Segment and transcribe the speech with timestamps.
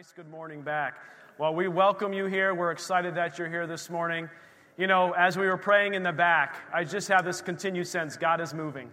[0.00, 0.94] Nice good morning back.
[1.36, 2.54] Well, we welcome you here.
[2.54, 4.30] We're excited that you're here this morning.
[4.78, 8.16] You know, as we were praying in the back, I just have this continued sense
[8.16, 8.90] God is moving.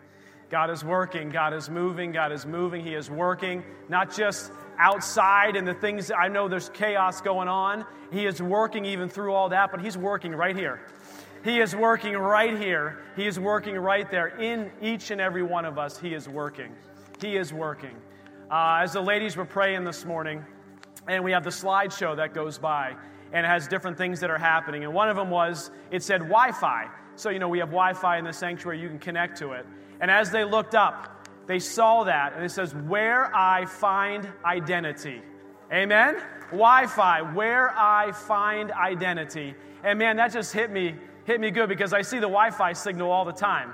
[0.49, 1.29] God is working.
[1.29, 2.11] God is moving.
[2.11, 2.83] God is moving.
[2.83, 7.85] He is working, not just outside and the things, I know there's chaos going on.
[8.11, 10.81] He is working even through all that, but He's working right here.
[11.41, 12.99] He is working right here.
[13.15, 14.27] He is working right there.
[14.27, 16.75] In each and every one of us, He is working.
[17.21, 17.95] He is working.
[18.51, 20.43] Uh, as the ladies were praying this morning,
[21.07, 22.95] and we have the slideshow that goes by,
[23.31, 24.83] and it has different things that are happening.
[24.83, 26.87] And one of them was, it said Wi Fi.
[27.15, 29.65] So, you know, we have Wi Fi in the sanctuary, you can connect to it.
[29.99, 35.21] And as they looked up, they saw that, and it says, Where I find identity.
[35.71, 36.21] Amen?
[36.51, 39.55] Wi Fi, where I find identity.
[39.83, 42.73] And man, that just hit me, hit me good because I see the Wi Fi
[42.73, 43.73] signal all the time.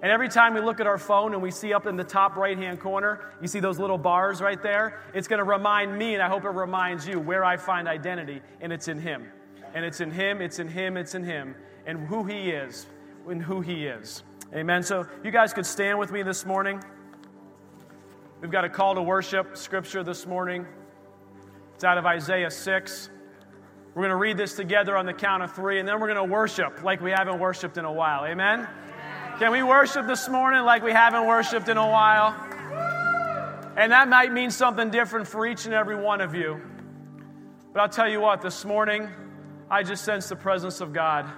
[0.00, 2.36] And every time we look at our phone and we see up in the top
[2.36, 6.14] right hand corner, you see those little bars right there, it's going to remind me,
[6.14, 9.26] and I hope it reminds you, where I find identity, and it's in Him.
[9.74, 12.86] And it's in Him, it's in Him, it's in Him, and who He is,
[13.28, 14.22] and who He is.
[14.54, 14.84] Amen.
[14.84, 16.82] So you guys could stand with me this morning.
[18.40, 20.64] We've got a call to worship scripture this morning.
[21.74, 23.10] It's out of Isaiah 6.
[23.94, 26.28] We're going to read this together on the count of three, and then we're going
[26.28, 28.24] to worship like we haven't worshiped in a while.
[28.24, 28.68] Amen.
[29.38, 32.34] Can we worship this morning like we haven't worshiped in a while?
[33.76, 36.60] And that might mean something different for each and every one of you.
[37.72, 39.08] But I'll tell you what, this morning,
[39.70, 41.30] I just sense the presence of God.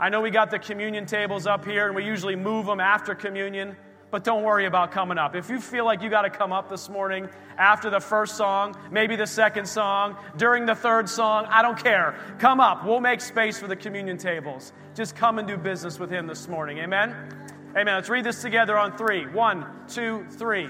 [0.00, 3.14] I know we got the communion tables up here, and we usually move them after
[3.14, 3.76] communion,
[4.14, 5.34] but don't worry about coming up.
[5.34, 8.76] If you feel like you got to come up this morning after the first song,
[8.92, 12.14] maybe the second song, during the third song, I don't care.
[12.38, 12.86] Come up.
[12.86, 14.72] We'll make space for the communion tables.
[14.94, 16.78] Just come and do business with Him this morning.
[16.78, 17.10] Amen?
[17.70, 17.92] Amen.
[17.96, 19.26] Let's read this together on three.
[19.26, 20.68] One, two, three.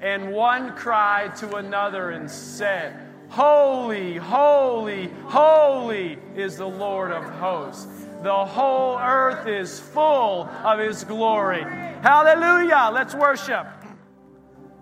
[0.00, 8.05] And one cried to another and said, Holy, holy, holy is the Lord of hosts.
[8.22, 11.62] The whole earth is full of his glory.
[11.62, 12.90] Hallelujah.
[12.92, 13.66] Let's worship.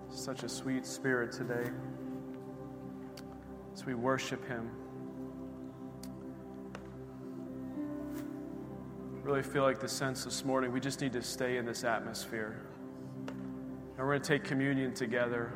[0.09, 1.69] Such a sweet spirit today
[3.73, 4.71] as we worship him.
[9.25, 12.61] really feel like the sense this morning we just need to stay in this atmosphere.
[13.27, 15.51] And we're going to take communion together.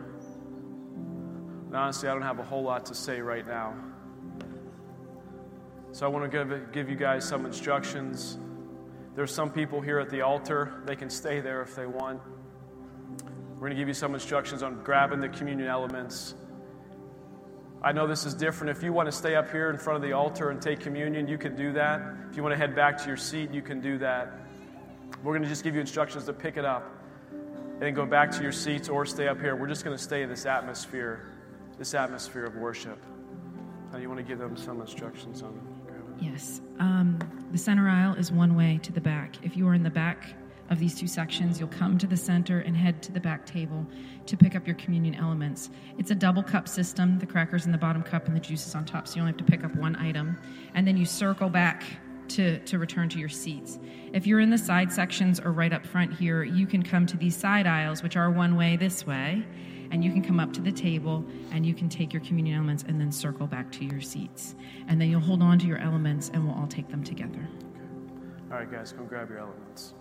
[1.68, 3.76] And honestly, I don't have a whole lot to say right now.
[5.92, 8.38] So I want to give, give you guys some instructions.
[9.16, 12.22] There's some people here at the altar, they can stay there if they want.
[13.54, 16.36] We're going to give you some instructions on grabbing the communion elements.
[17.82, 18.78] I know this is different.
[18.78, 21.28] If you want to stay up here in front of the altar and take communion,
[21.28, 22.02] you can do that.
[22.30, 24.32] If you want to head back to your seat, you can do that.
[25.24, 26.90] We're going to just give you instructions to pick it up
[27.82, 29.56] and go back to your seats or stay up here.
[29.56, 31.34] We're just going to stay in this atmosphere,
[31.78, 33.04] this atmosphere of worship.
[33.92, 35.79] Now, you want to give them some instructions on
[36.20, 36.62] Yes.
[36.80, 37.20] Um,
[37.52, 39.36] the center aisle is one way to the back.
[39.44, 40.36] If you are in the back,
[40.70, 43.86] of these two sections, you'll come to the center and head to the back table
[44.28, 45.70] to pick up your communion elements.
[45.98, 48.86] It's a double cup system, the crackers in the bottom cup and the juices on
[48.86, 50.38] top, so you only have to pick up one item.
[50.76, 51.84] And then you circle back
[52.30, 53.80] to, to return to your seats.
[54.14, 57.18] If you're in the side sections or right up front here, you can come to
[57.18, 59.44] these side aisles, which are one way this way,
[59.92, 62.84] and you can come up to the table and you can take your communion elements
[62.88, 64.56] and then circle back to your seats.
[64.88, 67.48] And then you'll hold on to your elements and we'll all take them together.
[67.48, 68.52] Okay.
[68.52, 69.94] All right, guys, go grab your elements.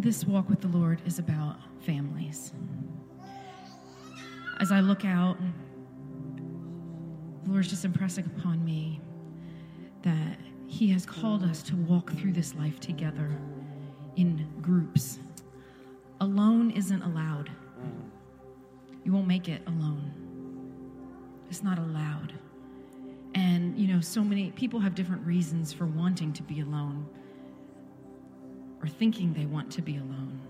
[0.00, 2.52] this walk with the Lord is about families.
[4.58, 5.36] As I look out,
[7.50, 9.00] Lord's just impressing upon me
[10.02, 10.38] that
[10.68, 13.36] He has called us to walk through this life together
[14.14, 15.18] in groups.
[16.20, 17.50] Alone isn't allowed.
[19.04, 20.12] You won't make it alone.
[21.48, 22.34] It's not allowed.
[23.34, 27.08] And, you know, so many people have different reasons for wanting to be alone
[28.80, 30.40] or thinking they want to be alone.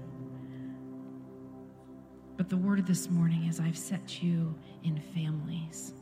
[2.36, 5.94] But the word of this morning is I've set you in families.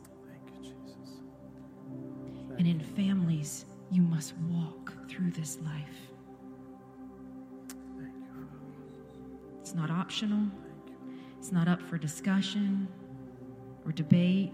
[2.59, 6.11] And in families, you must walk through this life.
[9.61, 10.45] It's not optional.
[11.39, 12.87] It's not up for discussion
[13.85, 14.51] or debate.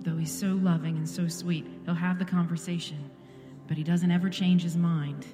[0.00, 3.10] Though he's so loving and so sweet, he'll have the conversation,
[3.68, 5.26] but he doesn't ever change his mind.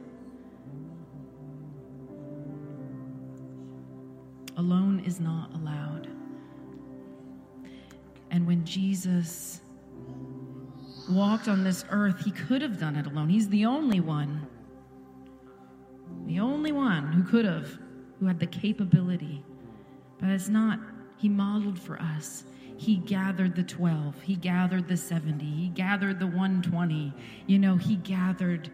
[4.56, 6.08] Alone is not allowed.
[8.30, 9.61] And when Jesus
[11.08, 13.28] walked on this earth, he could have done it alone.
[13.28, 14.46] He's the only one.
[16.26, 17.78] The only one who could have,
[18.20, 19.44] who had the capability.
[20.18, 20.78] But it's not.
[21.16, 22.44] He modeled for us.
[22.76, 24.22] He gathered the 12.
[24.22, 25.44] He gathered the 70.
[25.44, 27.12] He gathered the 120.
[27.46, 28.70] You know, he gathered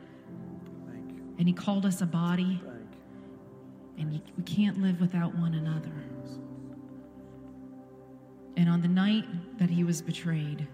[1.39, 2.61] and he called us a body.
[3.99, 5.93] And we can't live without one another.
[8.57, 9.25] And on the night
[9.59, 10.67] that he was betrayed,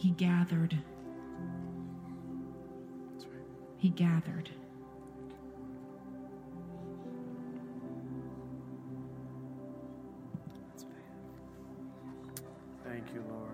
[0.00, 0.78] he gathered.
[3.76, 4.48] He gathered.
[12.82, 13.50] Thank you, Lord.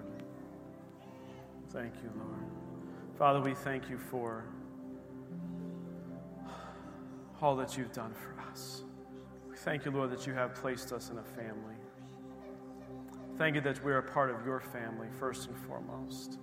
[1.70, 2.30] Thank you, Lord.
[3.18, 4.44] Father, we thank you for
[7.42, 8.82] all that you've done for us.
[9.50, 11.75] We thank you, Lord, that you have placed us in a family.
[13.36, 16.38] Thank you that we're a part of your family, first and foremost.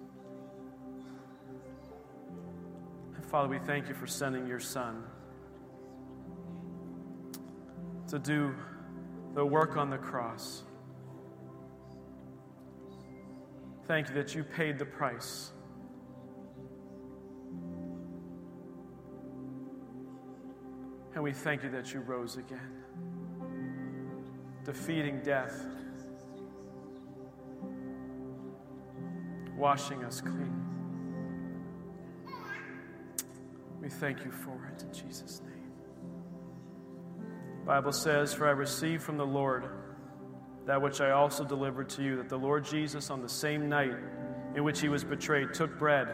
[3.15, 5.03] And Father, we thank you for sending your Son
[8.07, 8.53] to do
[9.33, 10.63] the work on the cross.
[13.85, 15.51] Thank you that you paid the price
[21.15, 22.83] And we thank you that you rose again,
[24.63, 25.63] defeating death,
[29.57, 30.63] washing us clean.
[33.81, 35.53] We thank you for it in Jesus' name.
[37.65, 39.65] Bible says, For I received from the Lord
[40.65, 43.95] that which I also delivered to you, that the Lord Jesus, on the same night
[44.55, 46.07] in which he was betrayed, took bread.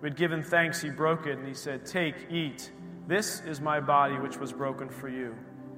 [0.00, 2.72] We had given thanks, he broke it, and he said, Take, eat.
[3.06, 5.34] This is my body which was broken for you.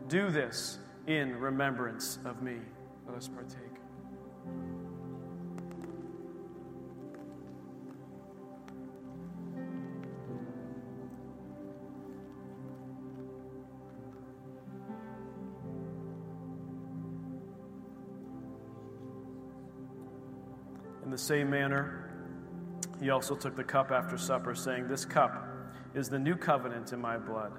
[0.08, 2.56] Do this in remembrance of me.
[3.06, 3.73] Let us partake.
[21.14, 22.10] The same manner,
[23.00, 25.46] he also took the cup after supper, saying, This cup
[25.94, 27.52] is the new covenant in my blood.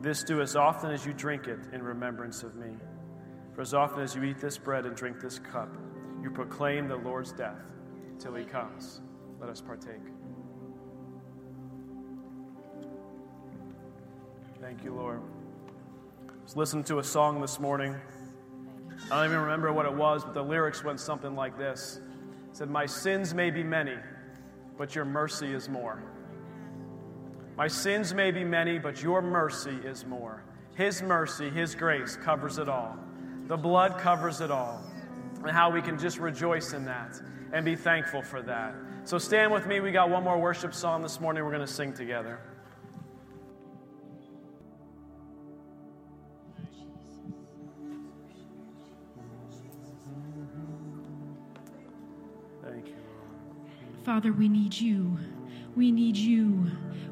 [0.00, 2.76] This do as often as you drink it in remembrance of me.
[3.56, 5.76] For as often as you eat this bread and drink this cup,
[6.22, 7.58] you proclaim the Lord's death
[8.20, 9.00] till he comes.
[9.40, 9.96] Let us partake.
[14.60, 15.20] Thank you, Lord.
[16.28, 17.96] I was listening to a song this morning.
[19.10, 21.98] I don't even remember what it was, but the lyrics went something like this.
[22.52, 23.96] Said, My sins may be many,
[24.76, 26.02] but your mercy is more.
[27.56, 30.44] My sins may be many, but your mercy is more.
[30.74, 32.96] His mercy, His grace covers it all.
[33.46, 34.82] The blood covers it all.
[35.42, 37.20] And how we can just rejoice in that
[37.52, 38.74] and be thankful for that.
[39.04, 39.80] So stand with me.
[39.80, 42.38] We got one more worship song this morning we're going to sing together.
[54.04, 55.16] Father, we need you.
[55.76, 56.66] We need you.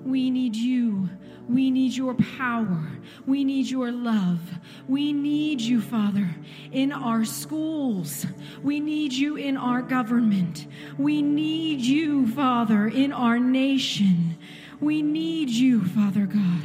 [0.05, 1.09] We need you.
[1.49, 2.85] We need your power.
[3.27, 4.41] We need your love.
[4.89, 6.29] We need you, Father,
[6.73, 8.27] in our schools.
[8.63, 10.67] We need you in our government.
[10.99, 14.37] We need you, Father, in our nation.
[14.81, 16.65] We need you, Father God.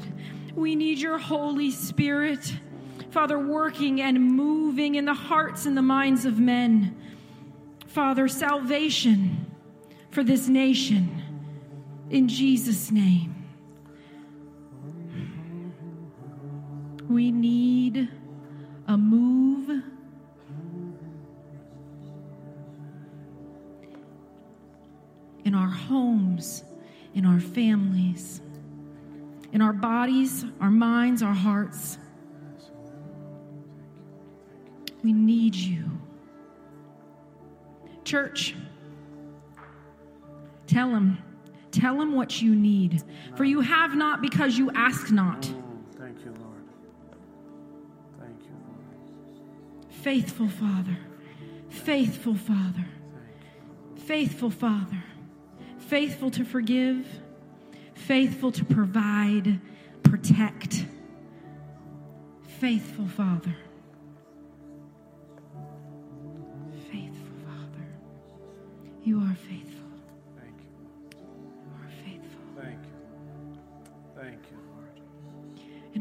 [0.56, 2.52] We need your Holy Spirit,
[3.12, 6.96] Father, working and moving in the hearts and the minds of men.
[7.88, 9.45] Father, salvation
[10.16, 11.22] for this nation.
[12.10, 13.36] In Jesus' name.
[17.10, 18.08] We need
[18.88, 19.84] a move.
[25.44, 26.64] In our homes,
[27.14, 28.40] in our families,
[29.52, 31.98] in our bodies, our minds, our hearts.
[35.04, 35.84] We need you.
[38.06, 38.56] Church,
[40.68, 41.18] tell him.
[41.72, 43.04] Tell him what you need.
[43.36, 45.46] For you have not because you ask not.
[45.54, 45.64] Oh,
[46.00, 46.64] thank you, Lord.
[48.18, 49.92] Thank you, Lord.
[49.92, 50.98] Faithful Father,
[51.68, 52.86] faithful Father,
[53.98, 55.04] faithful Father,
[55.78, 57.06] faithful to forgive,
[57.94, 59.60] faithful to provide,
[60.02, 60.86] protect.
[62.60, 63.54] Faithful Father.
[66.90, 67.86] Faithful Father.
[69.04, 69.75] You are faithful.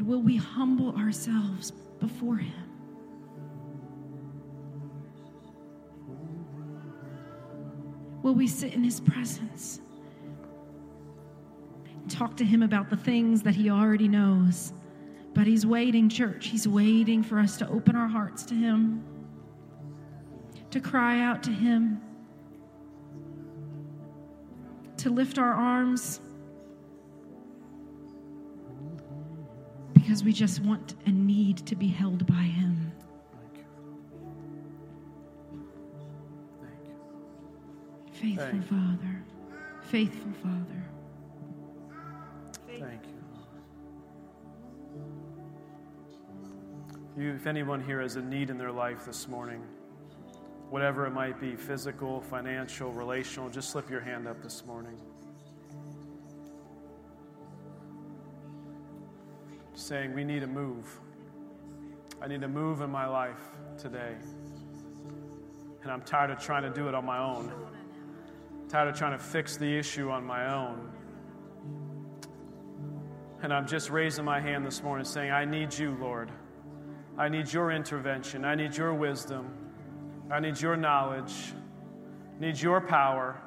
[0.05, 2.65] Will we humble ourselves before Him?
[8.25, 9.81] Will we sit in his presence?
[12.09, 14.73] Talk to him about the things that he already knows.
[15.35, 16.47] But he's waiting, church.
[16.47, 19.03] He's waiting for us to open our hearts to him,
[20.71, 22.01] to cry out to him,
[24.97, 26.19] to lift our arms.
[30.15, 32.89] Because we just want and need to be held by him.
[38.13, 39.23] Faithful Thank Father.
[39.81, 40.85] Faithful Father.
[42.65, 43.01] Thank
[47.17, 47.21] you.
[47.21, 47.33] you.
[47.33, 49.61] If anyone here has a need in their life this morning,
[50.69, 54.97] whatever it might be physical, financial, relational just slip your hand up this morning.
[59.85, 60.99] Saying, We need a move.
[62.19, 64.15] I need a move in my life today.
[65.83, 67.53] And I'm tired of trying to do it on my own.
[68.67, 70.89] Tired of trying to fix the issue on my own.
[73.43, 76.31] And I'm just raising my hand this morning saying, I need you, Lord.
[77.15, 78.43] I need your intervention.
[78.43, 79.53] I need your wisdom.
[80.31, 81.53] I need your knowledge.
[82.37, 83.39] I need your power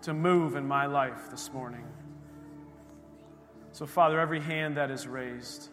[0.00, 1.84] to move in my life this morning.
[3.76, 5.68] So, Father, every hand that is raised,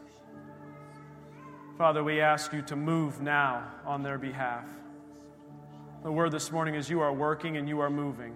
[1.77, 4.67] Father, we ask you to move now on their behalf.
[6.03, 8.35] The word this morning is you are working and you are moving.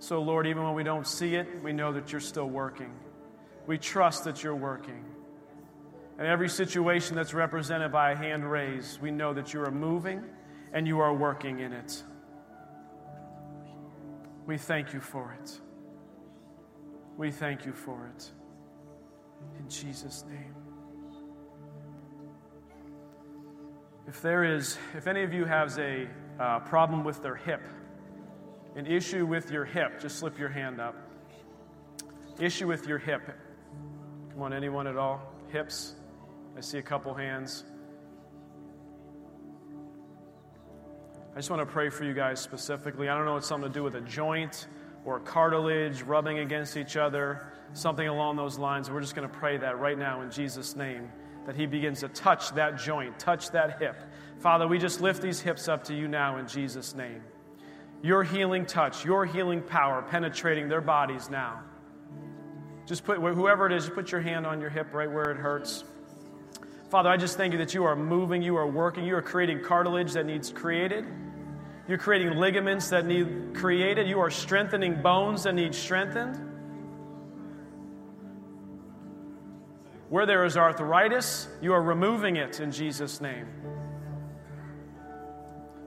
[0.00, 2.92] So, Lord, even when we don't see it, we know that you're still working.
[3.68, 5.04] We trust that you're working.
[6.18, 10.20] And every situation that's represented by a hand raised, we know that you are moving
[10.72, 12.02] and you are working in it.
[14.46, 15.60] We thank you for it.
[17.16, 18.32] We thank you for it.
[19.58, 20.54] In Jesus' name.
[24.06, 26.06] If there is, if any of you has a
[26.38, 27.62] uh, problem with their hip,
[28.76, 30.94] an issue with your hip, just slip your hand up.
[32.38, 33.22] Issue with your hip.
[34.32, 35.22] Come on, anyone at all?
[35.48, 35.94] Hips?
[36.56, 37.64] I see a couple hands.
[41.32, 43.08] I just want to pray for you guys specifically.
[43.08, 44.66] I don't know it's something to do with a joint
[45.04, 48.90] or cartilage rubbing against each other, something along those lines.
[48.90, 51.10] We're just going to pray that right now in Jesus' name,
[51.46, 53.96] that He begins to touch that joint, touch that hip.
[54.38, 57.22] Father, we just lift these hips up to you now in Jesus' name.
[58.02, 61.62] Your healing touch, your healing power penetrating their bodies now.
[62.86, 65.84] Just put, whoever it is, put your hand on your hip right where it hurts.
[66.90, 69.62] Father, I just thank you that you are moving, you are working, you are creating
[69.62, 71.06] cartilage that needs created.
[71.86, 74.08] You're creating ligaments that need created.
[74.08, 76.38] You are strengthening bones that need strengthened.
[80.08, 83.46] Where there is arthritis, you are removing it in Jesus' name.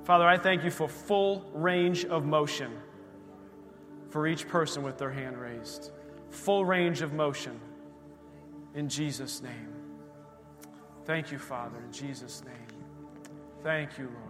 [0.03, 2.71] Father, I thank you for full range of motion
[4.09, 5.91] for each person with their hand raised.
[6.29, 7.59] Full range of motion
[8.73, 9.73] in Jesus' name.
[11.05, 12.53] Thank you, Father, in Jesus' name.
[13.63, 14.26] Thank you, Lord.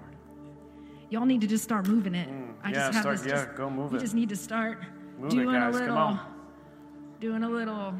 [1.10, 2.30] Y'all need to just start moving it.
[2.30, 3.28] Mm, I yeah, just have start- this.
[3.32, 4.02] yeah, go move you it.
[4.02, 4.80] just need to start
[5.18, 5.76] Move it, doing guys.
[5.76, 6.20] a little.
[7.20, 7.94] Doing a little.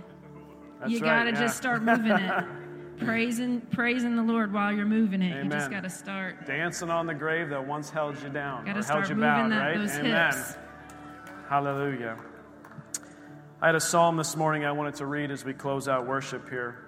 [0.80, 1.40] That's you right, gotta yeah.
[1.42, 2.46] just start moving it.
[3.00, 5.44] praising, praising the Lord while you're moving it.
[5.44, 6.46] You just gotta start.
[6.46, 9.30] Dancing on the grave that once held you down Gotta or start held you moving
[9.30, 9.78] bound, that, right?
[9.78, 10.34] those Amen.
[10.34, 10.56] hips.
[11.50, 12.18] Hallelujah.
[13.62, 16.50] I had a psalm this morning I wanted to read as we close out worship
[16.50, 16.84] here.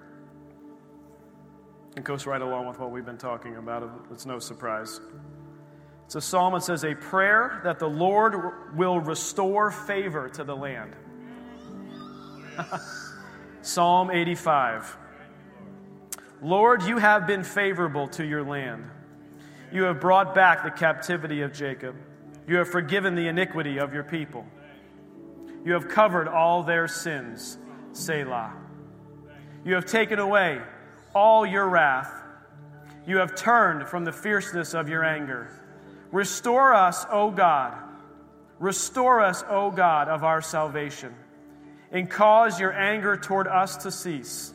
[1.97, 3.89] It goes right along with what we've been talking about.
[4.11, 4.99] It's no surprise.
[6.21, 10.95] Psalm that says, A prayer that the Lord will restore favor to the land.
[13.61, 14.97] psalm 85.
[16.41, 18.89] Lord, you have been favorable to your land.
[19.71, 21.95] You have brought back the captivity of Jacob.
[22.47, 24.45] You have forgiven the iniquity of your people.
[25.63, 27.57] You have covered all their sins.
[27.91, 28.53] Selah.
[29.63, 30.61] You have taken away
[31.13, 32.11] all your wrath.
[33.05, 35.49] You have turned from the fierceness of your anger.
[36.11, 37.77] Restore us, O God.
[38.59, 41.15] Restore us, O God of our salvation,
[41.91, 44.53] and cause your anger toward us to cease.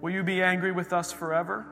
[0.00, 1.64] Will you be angry with us forever?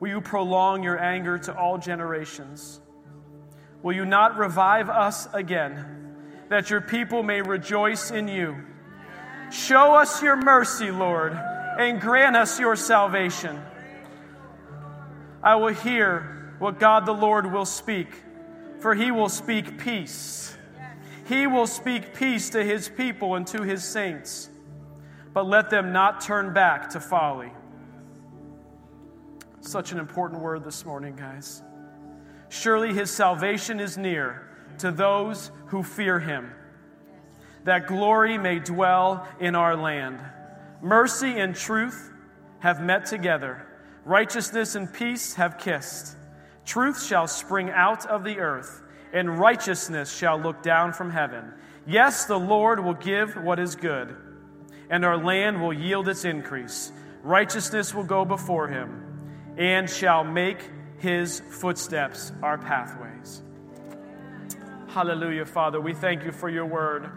[0.00, 2.80] Will you prolong your anger to all generations?
[3.82, 6.16] Will you not revive us again,
[6.48, 8.64] that your people may rejoice in you?
[9.50, 13.58] Show us your mercy, Lord, and grant us your salvation.
[15.42, 18.08] I will hear what God the Lord will speak,
[18.80, 20.56] for he will speak peace.
[21.26, 24.48] He will speak peace to his people and to his saints.
[25.32, 27.52] but let them not turn back to folly.
[29.60, 31.62] Such an important word this morning, guys.
[32.48, 36.50] Surely his salvation is near to those who fear him,
[37.64, 40.18] that glory may dwell in our land.
[40.80, 42.12] Mercy and truth
[42.60, 43.66] have met together,
[44.04, 46.16] righteousness and peace have kissed.
[46.64, 51.52] Truth shall spring out of the earth, and righteousness shall look down from heaven.
[51.86, 54.14] Yes, the Lord will give what is good,
[54.90, 56.92] and our land will yield its increase.
[57.22, 60.58] Righteousness will go before him, and shall make
[60.98, 63.42] his footsteps our pathways.
[64.88, 65.80] Hallelujah, Father.
[65.80, 67.10] We thank you for your word.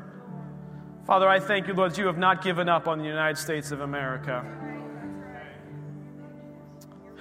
[1.05, 3.81] Father, I thank you, Lord, you have not given up on the United States of
[3.81, 4.45] America.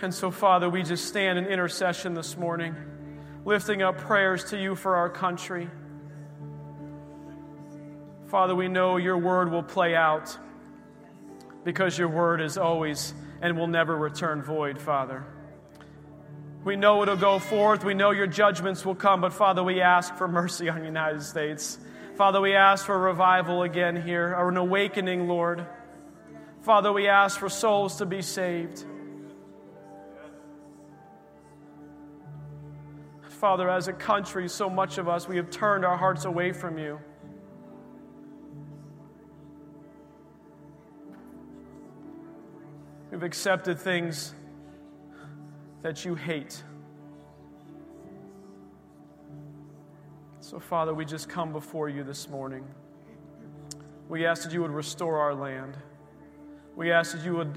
[0.02, 2.74] And so, Father, we just stand in intercession this morning,
[3.44, 5.70] lifting up prayers to you for our country.
[8.26, 10.36] Father, we know your word will play out
[11.64, 15.24] because your word is always and will never return void, Father.
[16.64, 17.82] We know it'll go forth.
[17.82, 19.22] We know your judgments will come.
[19.22, 21.78] But Father, we ask for mercy on the United States.
[22.20, 25.66] Father, we ask for revival again here, or an awakening, Lord.
[26.60, 28.84] Father, we ask for souls to be saved.
[33.22, 36.76] Father, as a country, so much of us, we have turned our hearts away from
[36.76, 37.00] you.
[43.10, 44.34] We've accepted things
[45.80, 46.62] that you hate.
[50.50, 52.64] So, Father, we just come before you this morning.
[54.08, 55.76] We ask that you would restore our land.
[56.74, 57.56] We ask that you would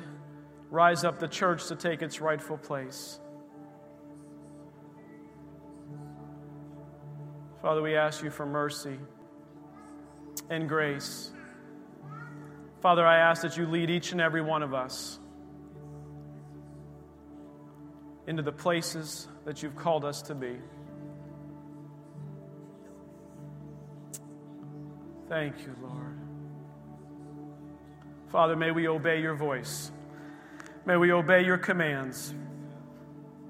[0.69, 3.19] rise up the church to take its rightful place.
[7.63, 8.99] Father, we ask you for mercy
[10.51, 11.31] and grace.
[12.83, 15.17] Father, I ask that you lead each and every one of us
[18.27, 20.59] into the places that you've called us to be.
[25.33, 26.15] Thank you, Lord.
[28.27, 29.91] Father, may we obey your voice.
[30.85, 32.35] May we obey your commands.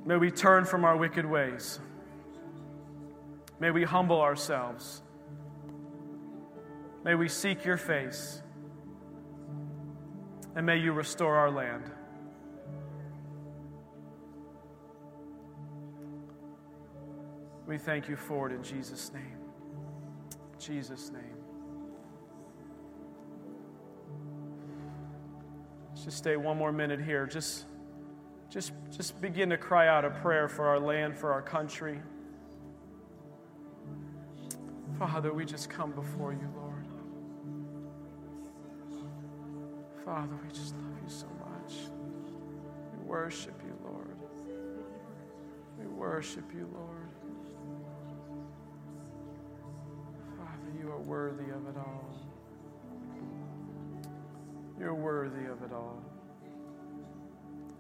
[0.06, 1.82] May we turn from our wicked ways.
[3.60, 5.02] May we humble ourselves.
[7.04, 8.42] May we seek your face.
[10.56, 11.92] And may you restore our land.
[17.68, 19.38] We thank you for it in Jesus' name.
[20.58, 21.33] Jesus' name.
[25.94, 27.28] Let's just stay one more minute here.
[27.28, 27.66] Just,
[28.50, 32.00] just, just begin to cry out a prayer for our land, for our country.
[34.98, 36.88] Father, we just come before you, Lord.
[40.04, 41.76] Father, we just love you so much.
[42.98, 44.18] We worship you, Lord.
[45.80, 47.10] We worship you, Lord.
[50.40, 52.13] Father, you are worthy of it all.
[55.24, 56.04] Worthy of it all.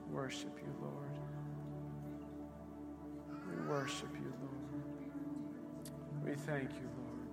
[0.09, 1.19] Worship you, Lord.
[3.49, 4.63] We worship you, Lord.
[6.23, 7.27] We thank you, Lord.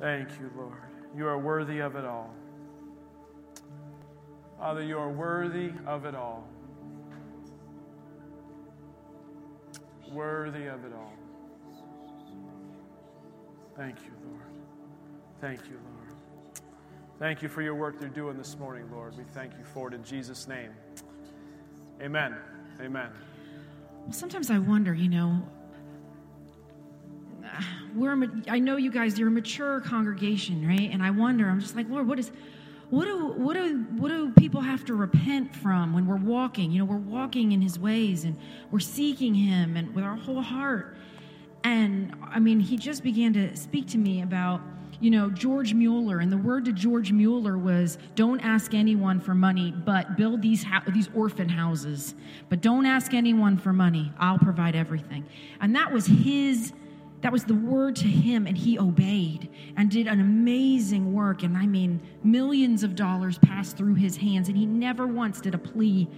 [0.00, 0.82] Thank you, Lord.
[1.16, 2.34] You are worthy of it all.
[4.58, 6.48] Father, you are worthy of it all.
[10.10, 11.12] Worthy of it all.
[13.76, 14.50] Thank you, Lord.
[15.40, 15.93] Thank you, Lord.
[17.18, 19.16] Thank you for your work you're doing this morning, Lord.
[19.16, 20.70] We thank you for it in Jesus' name.
[22.02, 22.34] Amen.
[22.80, 23.10] Amen.
[24.02, 25.40] Well, sometimes I wonder, you know,
[27.94, 30.90] we're I know you guys you're a mature congregation, right?
[30.92, 32.32] And I wonder, I'm just like, Lord, what is
[32.90, 36.72] what do what do what do people have to repent from when we're walking?
[36.72, 38.36] You know, we're walking in his ways and
[38.72, 40.96] we're seeking him and with our whole heart.
[41.62, 44.60] And I mean, he just began to speak to me about,
[45.04, 46.20] you know, George Mueller.
[46.20, 50.64] And the word to George Mueller was, "Don't ask anyone for money, but build these
[50.94, 52.14] these orphan houses.
[52.48, 54.10] But don't ask anyone for money.
[54.18, 55.26] I'll provide everything."
[55.60, 56.72] And that was his.
[57.20, 61.42] That was the word to him, and he obeyed and did an amazing work.
[61.42, 65.54] And I mean, millions of dollars passed through his hands, and he never once did
[65.54, 66.08] a plea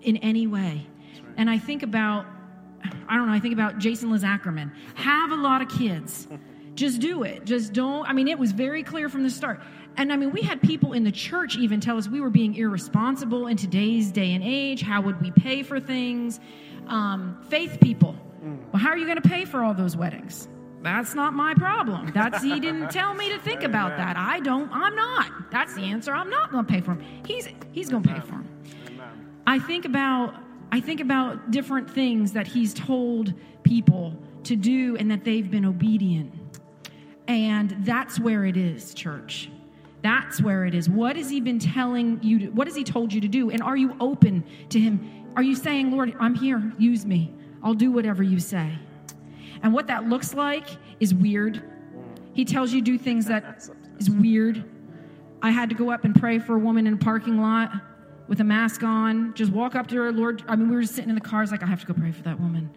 [0.00, 0.86] in any way.
[1.36, 2.24] And I think about
[3.10, 4.72] I don't know, I think about Jason Lizackerman.
[4.94, 6.26] Have a lot of kids.
[6.80, 7.44] Just do it.
[7.44, 8.08] Just don't.
[8.08, 9.60] I mean, it was very clear from the start.
[9.98, 12.54] And I mean, we had people in the church even tell us we were being
[12.54, 14.80] irresponsible in today's day and age.
[14.80, 16.40] How would we pay for things?
[16.86, 18.16] Um, faith people.
[18.72, 20.48] Well, how are you going to pay for all those weddings?
[20.80, 22.12] that's not my problem.
[22.14, 24.16] That's he didn't tell me to think about that.
[24.16, 24.70] I don't.
[24.72, 25.50] I'm not.
[25.50, 26.14] That's the answer.
[26.14, 27.04] I'm not going to pay for him.
[27.26, 28.48] He's he's going to pay for him.
[29.46, 30.34] I think about
[30.72, 35.66] I think about different things that he's told people to do and that they've been
[35.66, 36.39] obedient.
[37.30, 39.48] And that's where it is, church.
[40.02, 40.90] That's where it is.
[40.90, 42.40] What has he been telling you?
[42.40, 43.50] To, what has he told you to do?
[43.50, 45.28] And are you open to him?
[45.36, 47.32] Are you saying, Lord, I'm here, use me.
[47.62, 48.76] I'll do whatever you say.
[49.62, 50.66] And what that looks like
[50.98, 51.62] is weird.
[52.32, 53.64] He tells you do things that
[54.00, 54.64] is weird.
[55.40, 57.70] I had to go up and pray for a woman in a parking lot
[58.26, 60.42] with a mask on, just walk up to her, Lord.
[60.48, 61.38] I mean, we were just sitting in the car.
[61.38, 62.70] I was like, I have to go pray for that woman.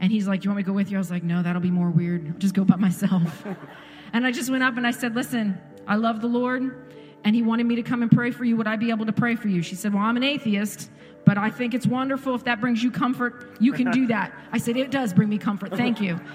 [0.00, 0.96] And he's like, Do you want me to go with you?
[0.96, 2.26] I was like, No, that'll be more weird.
[2.26, 3.46] I'll just go by myself.
[4.12, 6.86] and I just went up and I said, Listen, I love the Lord,
[7.24, 8.56] and he wanted me to come and pray for you.
[8.56, 9.62] Would I be able to pray for you?
[9.62, 10.90] She said, Well, I'm an atheist,
[11.26, 13.56] but I think it's wonderful if that brings you comfort.
[13.60, 14.32] You can do that.
[14.52, 15.76] I said, It does bring me comfort.
[15.76, 16.18] Thank you.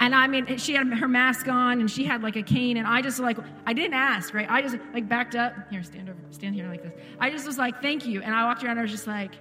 [0.00, 2.78] And I mean, she had her mask on and she had like a cane.
[2.78, 4.50] And I just like, I didn't ask, right?
[4.50, 5.52] I just like backed up.
[5.70, 6.92] Here, stand over, stand here like this.
[7.20, 8.22] I just was like, thank you.
[8.22, 9.32] And I walked around and I was just like,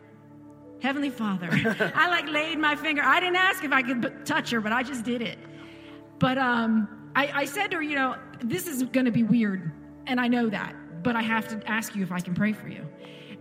[0.82, 1.50] Heavenly Father.
[1.96, 3.02] I like laid my finger.
[3.04, 5.38] I didn't ask if I could touch her, but I just did it.
[6.20, 9.72] But um, I, I said to her, you know, this is going to be weird.
[10.08, 12.68] And I know that, but I have to ask you if I can pray for
[12.68, 12.86] you.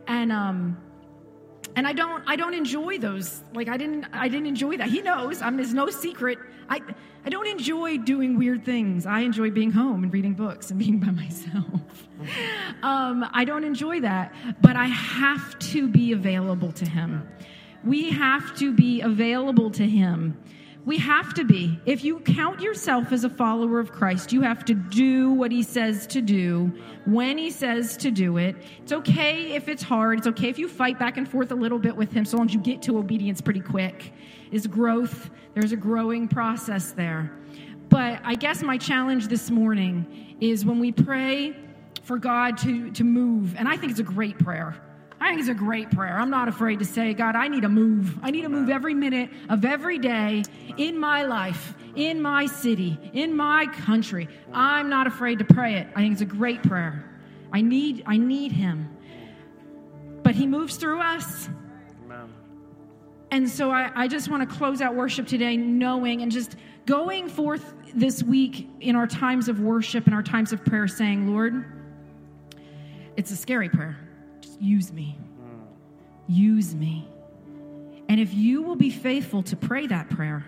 [0.06, 0.76] And, um,
[1.76, 4.88] and I don't I don't enjoy those like I didn't I didn't enjoy that.
[4.88, 5.42] He knows.
[5.42, 6.38] I mean, there's no secret.
[6.68, 6.80] I
[7.24, 9.06] I don't enjoy doing weird things.
[9.06, 12.08] I enjoy being home and reading books and being by myself.
[12.82, 17.28] um, I don't enjoy that, but I have to be available to him.
[17.84, 20.36] We have to be available to him
[20.84, 21.78] we have to be.
[21.84, 25.62] If you count yourself as a follower of Christ, you have to do what he
[25.62, 26.72] says to do
[27.04, 28.56] when he says to do it.
[28.82, 30.18] It's okay if it's hard.
[30.18, 32.46] It's okay if you fight back and forth a little bit with him so long
[32.46, 34.12] as you get to obedience pretty quick.
[34.50, 35.30] Is growth.
[35.54, 37.32] There's a growing process there.
[37.88, 41.54] But I guess my challenge this morning is when we pray
[42.02, 44.74] for God to, to move, and I think it's a great prayer.
[45.20, 46.16] I think it's a great prayer.
[46.16, 48.18] I'm not afraid to say, God, I need to move.
[48.22, 50.44] I need to move every minute of every day
[50.76, 54.28] in my life, in my city, in my country.
[54.52, 55.88] I'm not afraid to pray it.
[55.96, 57.04] I think it's a great prayer.
[57.52, 58.96] I need, I need him.
[60.22, 61.48] But he moves through us.
[63.30, 66.54] And so I, I just want to close out worship today knowing and just
[66.86, 71.28] going forth this week in our times of worship and our times of prayer saying,
[71.32, 71.64] Lord,
[73.16, 74.07] it's a scary prayer
[74.60, 75.18] use me.
[76.26, 77.08] Use me.
[78.08, 80.44] And if you will be faithful to pray that prayer,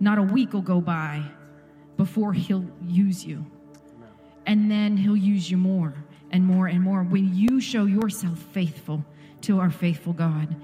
[0.00, 1.22] not a week will go by
[1.96, 3.46] before he'll use you.
[4.44, 5.94] And then he'll use you more
[6.30, 9.04] and more and more when you show yourself faithful
[9.42, 10.54] to our faithful God.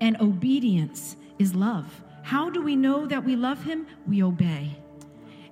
[0.00, 2.02] And obedience is love.
[2.22, 3.86] How do we know that we love him?
[4.06, 4.76] We obey.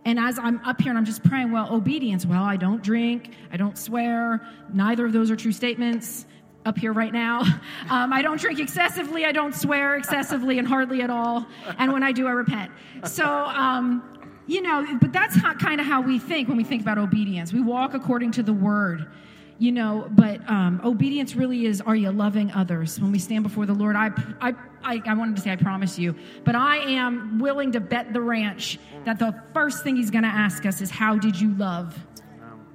[0.04, 3.34] And as I'm up here and I'm just praying, well, obedience, well, I don't drink,
[3.52, 6.24] I don't swear, neither of those are true statements
[6.68, 7.42] up here right now.
[7.90, 11.46] Um, I don't drink excessively, I don't swear excessively, and hardly at all.
[11.78, 12.70] And when I do, I repent.
[13.04, 14.02] So, um,
[14.46, 17.50] you know, but that's kind of how we think when we think about obedience.
[17.52, 19.10] We walk according to the word,
[19.58, 23.00] you know, but um, obedience really is are you loving others?
[23.00, 25.98] When we stand before the Lord, I, I, I, I wanted to say, I promise
[25.98, 30.24] you, but I am willing to bet the ranch that the first thing he's going
[30.24, 31.98] to ask us is, How did you love?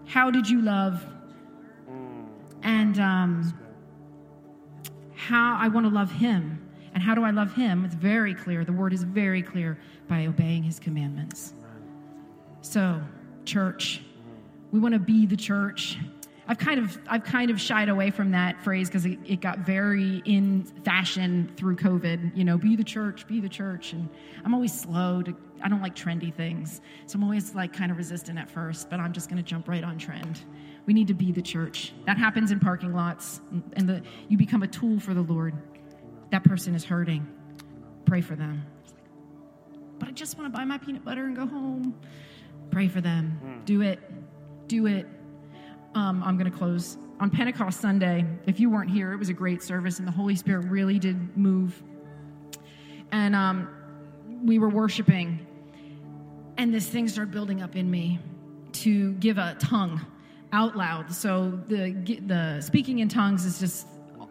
[0.05, 1.05] How did you love?
[2.63, 3.53] And, um,
[5.23, 6.59] how I want to love him.
[6.93, 7.85] And how do I love him?
[7.85, 8.63] It's very clear.
[8.63, 11.53] The word is very clear by obeying his commandments.
[12.61, 13.01] So,
[13.45, 14.01] church,
[14.71, 15.97] we want to be the church.
[16.47, 19.59] I've kind of I've kind of shied away from that phrase because it, it, got
[19.59, 22.35] very in fashion through COVID.
[22.35, 24.09] You know, be the church, be the church, and
[24.43, 25.35] I'm always slow to.
[25.63, 28.89] I don't like trendy things, so I'm always like kind of resistant at first.
[28.89, 30.41] But I'm just going to jump right on trend.
[30.85, 31.93] We need to be the church.
[32.05, 33.39] That happens in parking lots,
[33.73, 35.53] and the, you become a tool for the Lord.
[36.31, 37.25] That person is hurting.
[38.05, 38.65] Pray for them.
[39.99, 41.95] But I just want to buy my peanut butter and go home.
[42.71, 43.39] Pray for them.
[43.43, 43.65] Mm.
[43.65, 43.99] Do it.
[44.67, 45.07] Do it.
[45.95, 46.97] Um, I'm going to close.
[47.19, 50.35] On Pentecost Sunday, if you weren't here, it was a great service, and the Holy
[50.35, 51.81] Spirit really did move.
[53.11, 53.69] And um,
[54.43, 55.45] we were worshiping,
[56.57, 58.19] and this thing started building up in me
[58.73, 60.01] to give a tongue
[60.53, 61.13] out loud.
[61.13, 61.91] So the
[62.25, 63.87] the speaking in tongues is just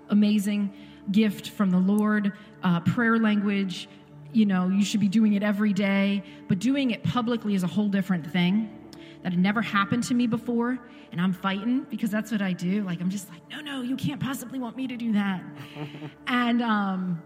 [0.09, 0.73] amazing
[1.11, 2.33] gift from the Lord.
[2.63, 3.89] Uh, prayer language,
[4.33, 7.67] you know, you should be doing it every day, but doing it publicly is a
[7.67, 8.79] whole different thing.
[9.23, 10.81] That had never happened to me before,
[11.13, 12.83] and I'm fighting because that's what I do.
[12.83, 15.43] Like I'm just like, no, no, you can't possibly want me to do that.
[16.27, 17.23] and um,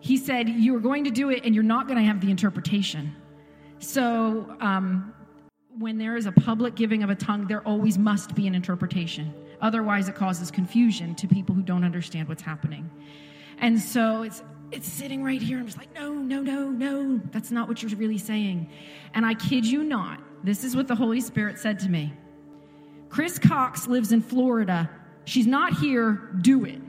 [0.00, 2.30] he said, you are going to do it, and you're not going to have the
[2.30, 3.14] interpretation.
[3.80, 5.12] So um,
[5.80, 9.32] when there is a public giving of a tongue, there always must be an interpretation.
[9.62, 12.88] Otherwise, it causes confusion to people who don't understand what's happening.
[13.58, 15.58] And so it's it's sitting right here.
[15.58, 17.20] I'm just like, no, no, no, no.
[17.32, 18.70] That's not what you're really saying.
[19.14, 22.12] And I kid you not, this is what the Holy Spirit said to me.
[23.08, 24.88] Chris Cox lives in Florida.
[25.24, 26.80] She's not here, do it.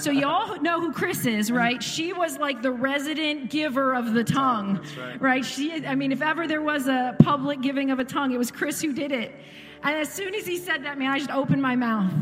[0.00, 1.82] so you all know who Chris is, right?
[1.82, 5.20] She was like the resident giver of the tongue, right.
[5.20, 5.44] right?
[5.44, 8.50] She, I mean, if ever there was a public giving of a tongue, it was
[8.50, 9.34] Chris who did it.
[9.82, 12.12] And as soon as he said that, man, I just opened my mouth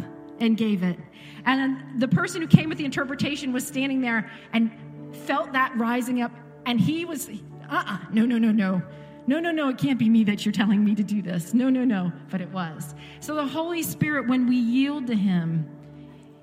[0.40, 0.98] and gave it.
[1.44, 4.70] And the person who came with the interpretation was standing there and
[5.12, 6.32] felt that rising up.
[6.66, 7.32] And he was, uh
[7.70, 8.82] uh-uh, uh no, no, no, no.
[9.30, 11.54] No, no, no, it can't be me that you're telling me to do this.
[11.54, 12.10] No, no, no.
[12.32, 12.96] But it was.
[13.20, 15.68] So the Holy Spirit, when we yield to Him,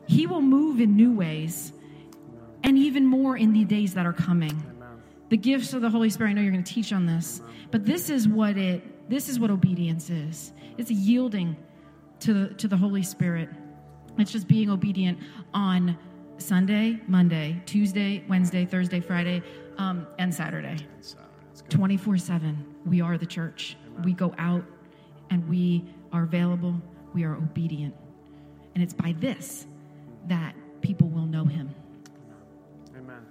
[0.05, 1.73] He will move in new ways
[2.63, 4.63] and even more in the days that are coming.
[5.27, 7.85] The gifts of the Holy Spirit, I know you're going to teach on this, but
[7.85, 10.53] this is what it, this is what obedience is.
[10.77, 11.57] It's yielding
[12.21, 13.49] to the, to the Holy Spirit.
[14.17, 15.19] It's just being obedient
[15.53, 15.97] on
[16.37, 19.43] Sunday, Monday, Tuesday, Wednesday, Thursday, Friday,
[19.77, 20.77] um, and Saturday.
[21.69, 22.75] 24 7.
[22.85, 23.77] We are the church.
[24.03, 24.63] We go out
[25.29, 26.75] and we are available.
[27.13, 27.95] We are obedient.
[28.75, 29.67] And it's by this
[30.27, 31.73] that people will know him.
[32.97, 33.25] Amen.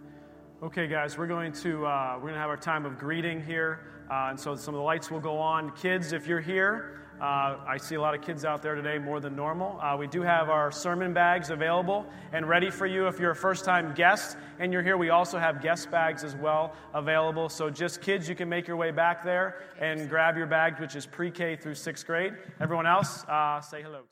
[0.62, 3.80] Okay, guys, we're going to uh, we're going to have our time of greeting here,
[4.10, 5.70] uh, and so some of the lights will go on.
[5.76, 9.20] Kids, if you're here, uh, I see a lot of kids out there today more
[9.20, 9.80] than normal.
[9.80, 13.36] Uh, we do have our sermon bags available and ready for you if you're a
[13.36, 14.98] first time guest and you're here.
[14.98, 17.48] We also have guest bags as well available.
[17.48, 20.94] So, just kids, you can make your way back there and grab your bag, which
[20.94, 22.34] is pre K through sixth grade.
[22.60, 24.02] Everyone else, uh, say hello.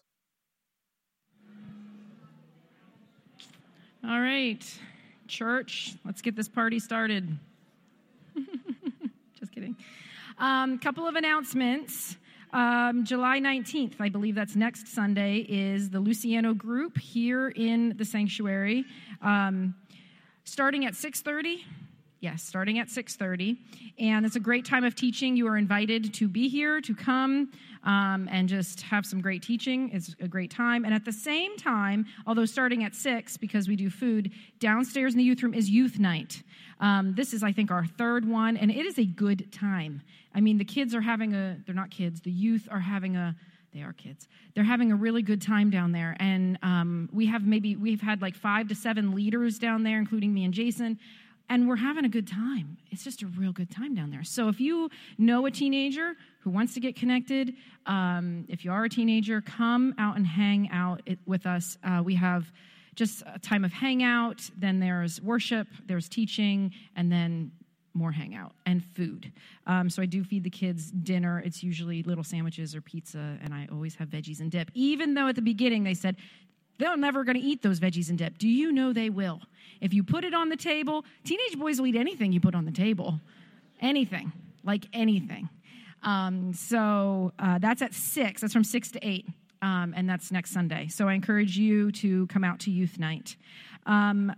[4.02, 4.64] All right,
[5.28, 7.38] church, let's get this party started.
[9.38, 9.76] Just kidding.
[10.38, 12.16] A um, couple of announcements.
[12.54, 18.04] Um, July 19th, I believe that's next Sunday, is the Luciano group here in the
[18.04, 18.84] sanctuary.
[19.20, 19.74] Um,
[20.44, 21.64] starting at 6.30
[22.20, 23.58] yes starting at 6.30
[23.98, 25.36] and it's a great time of teaching.
[25.36, 27.50] You are invited to be here to come
[27.84, 29.90] um, and just have some great teaching.
[29.92, 30.86] It's a great time.
[30.86, 35.18] And at the same time although starting at 6 because we do food downstairs in
[35.18, 36.42] the youth room is youth night.
[36.80, 40.02] Um, this is i think our third one and it is a good time
[40.34, 43.36] I mean, the kids are having a, they're not kids, the youth are having a,
[43.72, 44.28] they are kids.
[44.54, 46.16] They're having a really good time down there.
[46.20, 50.32] And um, we have maybe, we've had like five to seven leaders down there, including
[50.32, 50.98] me and Jason.
[51.50, 52.78] And we're having a good time.
[52.90, 54.24] It's just a real good time down there.
[54.24, 58.84] So if you know a teenager who wants to get connected, um, if you are
[58.84, 61.76] a teenager, come out and hang out with us.
[61.84, 62.50] Uh, we have
[62.94, 67.50] just a time of hangout, then there's worship, there's teaching, and then
[67.94, 69.32] more hangout and food.
[69.66, 71.40] Um, so I do feed the kids dinner.
[71.44, 74.70] It's usually little sandwiches or pizza, and I always have veggies and dip.
[74.74, 76.16] Even though at the beginning they said
[76.78, 78.36] they're never going to eat those veggies and dip.
[78.38, 79.40] Do you know they will?
[79.80, 82.64] If you put it on the table, teenage boys will eat anything you put on
[82.64, 83.20] the table.
[83.80, 84.32] Anything,
[84.64, 85.48] like anything.
[86.02, 88.40] Um, so uh, that's at six.
[88.40, 89.26] That's from six to eight.
[89.62, 90.88] Um, and that's next Sunday.
[90.88, 93.36] So I encourage you to come out to youth night.
[93.86, 94.32] Um,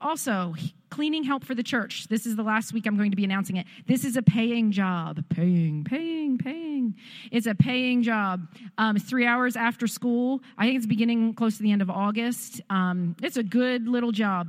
[0.00, 0.54] also,
[0.90, 2.06] cleaning help for the church.
[2.08, 3.66] This is the last week I'm going to be announcing it.
[3.86, 5.24] This is a paying job.
[5.30, 6.94] Paying, paying, paying.
[7.32, 8.46] It's a paying job.
[8.78, 10.40] Um, it's three hours after school.
[10.58, 12.60] I think it's beginning close to the end of August.
[12.70, 14.48] Um, it's a good little job.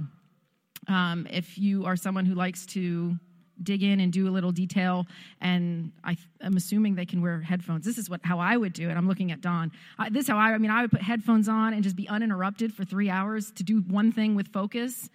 [0.87, 3.17] Um, if you are someone who likes to
[3.63, 5.07] dig in and do a little detail
[5.41, 8.87] and I, am assuming they can wear headphones this is what how i would do
[8.87, 11.01] it i'm looking at dawn I, this is how i i mean i would put
[11.01, 15.09] headphones on and just be uninterrupted for three hours to do one thing with focus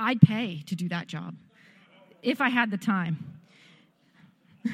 [0.00, 1.34] I'd pay to do that job
[2.22, 3.40] if I had the time.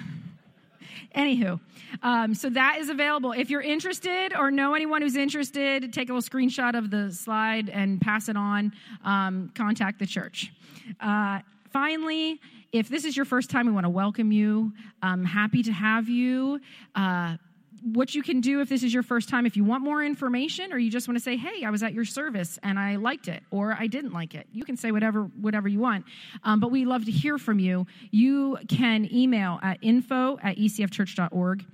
[1.15, 1.61] Anywho,
[2.03, 3.33] um, so that is available.
[3.33, 7.71] If you're interested or know anyone who's interested, take a little screenshot of the slide
[7.71, 8.73] and pass it on.
[9.05, 10.53] Um, contact the church.
[11.01, 11.41] Uh,
[11.73, 12.41] finally,
[12.73, 14.73] if this is your first time, we want to welcome you.
[15.03, 16.61] I'm happy to have you.
[16.95, 17.37] Uh,
[17.83, 20.73] what you can do if this is your first time, if you want more information
[20.73, 23.29] or you just want to say, hey, I was at your service and I liked
[23.29, 26.05] it or I didn't like it, you can say whatever, whatever you want.
[26.45, 27.87] Um, but we love to hear from you.
[28.11, 31.65] You can email at info at ecfchurch.org.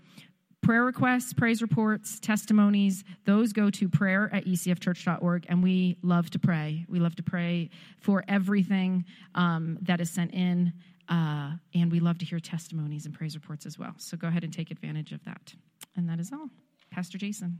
[0.63, 5.47] Prayer requests, praise reports, testimonies, those go to prayer at ecfchurch.org.
[5.49, 6.87] And we love to pray.
[6.89, 10.73] We love to pray for everything um, that is sent in.
[11.09, 13.95] Uh, and we love to hear testimonies and praise reports as well.
[13.99, 15.53] So go ahead and take advantage of that.
[15.97, 16.49] And that is all.
[16.91, 17.59] Pastor Jason.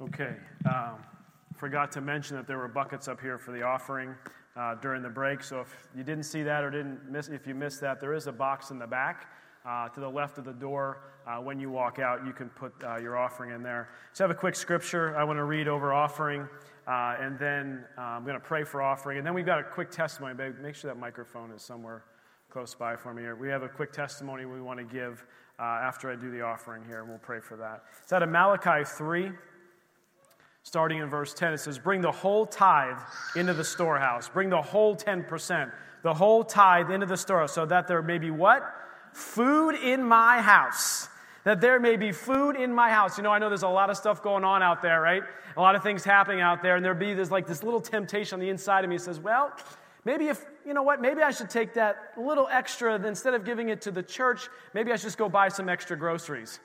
[0.00, 0.34] Okay.
[0.66, 0.96] Um,
[1.56, 4.14] forgot to mention that there were buckets up here for the offering.
[4.56, 5.42] uh, during the break.
[5.42, 8.26] So if you didn't see that or didn't miss, if you missed that, there is
[8.26, 9.32] a box in the back.
[9.66, 12.72] Uh, to the left of the door, uh, when you walk out, you can put
[12.82, 13.90] uh, your offering in there.
[14.14, 16.48] So I have a quick scripture I want to read over offering,
[16.88, 19.18] uh, and then uh, I'm going to pray for offering.
[19.18, 20.34] And then we've got a quick testimony.
[20.62, 22.04] Make sure that microphone is somewhere
[22.50, 23.22] close by for me.
[23.22, 23.36] Here.
[23.36, 25.24] We have a quick testimony we want to give
[25.60, 27.84] uh, after I do the offering here, and we'll pray for that.
[28.02, 29.30] It's out of Malachi 3,
[30.64, 31.52] starting in verse 10.
[31.52, 32.98] It says, Bring the whole tithe
[33.36, 34.28] into the storehouse.
[34.28, 35.70] Bring the whole 10%,
[36.02, 38.64] the whole tithe into the storehouse, so that there may be what?
[39.12, 41.08] Food in my house.
[41.44, 43.16] That there may be food in my house.
[43.16, 45.22] You know, I know there's a lot of stuff going on out there, right?
[45.56, 48.34] A lot of things happening out there, and there be this like this little temptation
[48.34, 49.52] on the inside of me that says, Well,
[50.04, 53.68] Maybe if, you know what, maybe I should take that little extra, instead of giving
[53.68, 56.60] it to the church, maybe I should just go buy some extra groceries.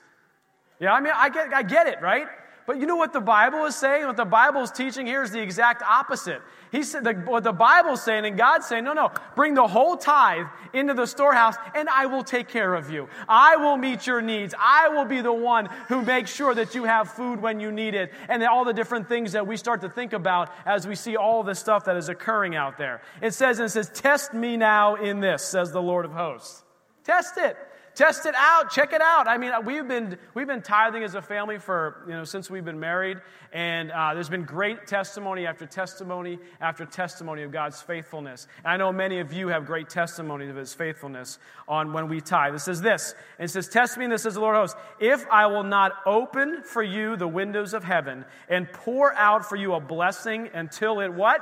[0.80, 2.28] Yeah, I mean, I get, I get it, right?
[2.66, 4.08] But you know what the Bible is saying?
[4.08, 6.42] What the Bible is teaching here is the exact opposite.
[6.72, 9.96] He said the, what the Bible's saying and God's saying, no, no, bring the whole
[9.96, 13.08] tithe into the storehouse and I will take care of you.
[13.30, 14.56] I will meet your needs.
[14.58, 17.94] I will be the one who makes sure that you have food when you need
[17.94, 18.12] it.
[18.30, 21.44] And all the different things that we start to think about as we see all
[21.44, 23.02] the stuff that is occurring out there.
[23.22, 26.64] It says, and it says, test me now in this, says the Lord of hosts.
[27.04, 27.58] Test it.
[27.96, 28.72] Test it out.
[28.72, 29.26] Check it out.
[29.26, 32.66] I mean, we've been, we've been tithing as a family for, you know, since we've
[32.66, 33.22] been married.
[33.54, 38.48] And uh, there's been great testimony after testimony after testimony of God's faithfulness.
[38.66, 42.20] And I know many of you have great testimony of his faithfulness on when we
[42.20, 42.54] tithe.
[42.54, 43.16] It says this.
[43.40, 46.64] It says, Test me, and this says the Lord hosts, if I will not open
[46.64, 51.14] for you the windows of heaven and pour out for you a blessing until it
[51.14, 51.40] what?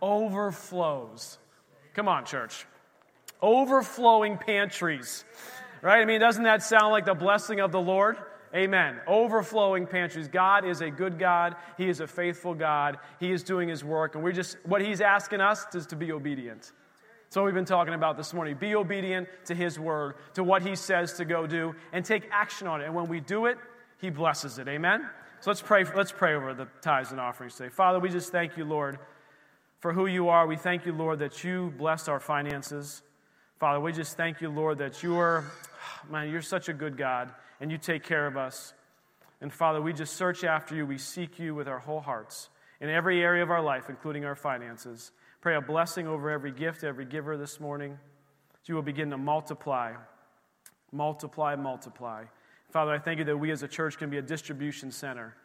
[0.00, 1.38] Overflows.
[1.92, 2.66] Come on, church.
[3.42, 5.24] Overflowing pantries
[5.82, 6.00] right?
[6.00, 8.16] I mean, doesn't that sound like the blessing of the Lord?
[8.54, 9.00] Amen.
[9.06, 10.28] Overflowing pantries.
[10.28, 11.56] God is a good God.
[11.78, 12.98] He is a faithful God.
[13.18, 14.14] He is doing His work.
[14.14, 16.72] And we're just, what He's asking us is to be obedient.
[17.24, 18.56] That's what we've been talking about this morning.
[18.56, 22.66] Be obedient to His word, to what He says to go do, and take action
[22.66, 22.84] on it.
[22.84, 23.56] And when we do it,
[23.98, 24.68] He blesses it.
[24.68, 25.08] Amen?
[25.40, 27.70] So let's pray, let's pray over the tithes and offerings today.
[27.70, 28.98] Father, we just thank you, Lord,
[29.80, 30.46] for who you are.
[30.46, 33.02] We thank you, Lord, that you bless our finances.
[33.62, 35.44] Father, we just thank you, Lord, that you are
[36.10, 38.74] man, you're such a good God, and you take care of us.
[39.40, 40.84] And Father, we just search after you.
[40.84, 42.48] We seek you with our whole hearts
[42.80, 45.12] in every area of our life, including our finances.
[45.40, 47.96] Pray a blessing over every gift, every giver this morning.
[48.64, 49.92] You will begin to multiply,
[50.90, 52.24] multiply, multiply.
[52.72, 55.36] Father, I thank you that we as a church can be a distribution center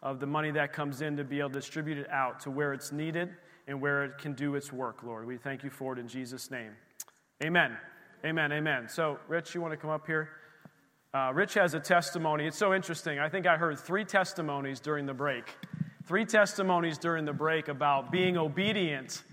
[0.00, 2.72] of the money that comes in to be able to distribute it out to where
[2.72, 3.30] it's needed
[3.66, 5.26] and where it can do its work, Lord.
[5.26, 6.70] We thank you for it in Jesus' name.
[7.42, 7.76] Amen.
[8.24, 8.88] Amen, amen.
[8.88, 10.28] So, Rich, you want to come up here?
[11.12, 12.46] Uh, Rich has a testimony.
[12.46, 13.18] It's so interesting.
[13.18, 15.44] I think I heard three testimonies during the break.
[16.06, 19.24] Three testimonies during the break about being obedient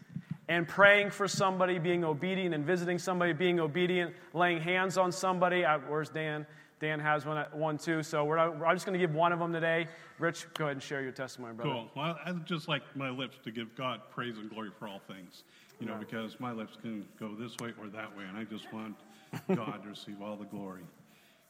[0.49, 5.63] and praying for somebody, being obedient and visiting somebody, being obedient, laying hands on somebody.
[5.63, 6.47] Uh, where's Dan?
[6.79, 8.01] Dan has one, one too.
[8.01, 9.87] So we're I'm just going to give one of them today.
[10.17, 11.71] Rich, go ahead and share your testimony, brother.
[11.71, 11.89] Cool.
[11.95, 15.43] Well, I'd just like my lips to give God praise and glory for all things
[15.81, 18.71] you know, because my lips can go this way or that way, and I just
[18.71, 18.95] want
[19.47, 20.83] God to receive all the glory.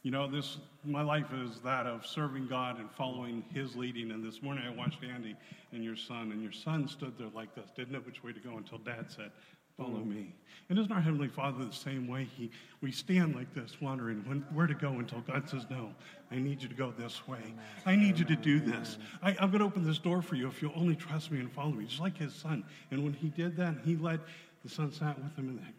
[0.02, 4.10] You know, this my life is that of serving God and following His leading.
[4.10, 5.36] And this morning I watched Andy
[5.72, 8.40] and your son, and your son stood there like this, didn't know which way to
[8.40, 9.30] go until Dad said,
[9.76, 10.06] Follow mm.
[10.06, 10.34] me.
[10.68, 12.26] And isn't our Heavenly Father the same way?
[12.36, 15.90] He, we stand like this, wondering when, where to go until God says, No,
[16.30, 17.54] I need you to go this way.
[17.84, 18.98] I need you to do this.
[19.22, 21.52] I, am going to open this door for you if you'll only trust me and
[21.52, 22.64] follow me, just like his son.
[22.90, 24.20] And when he did that, he led,
[24.64, 25.76] the son sat with him in that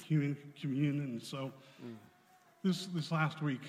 [0.60, 1.00] communion.
[1.00, 1.52] And so
[2.64, 3.62] this, this last week,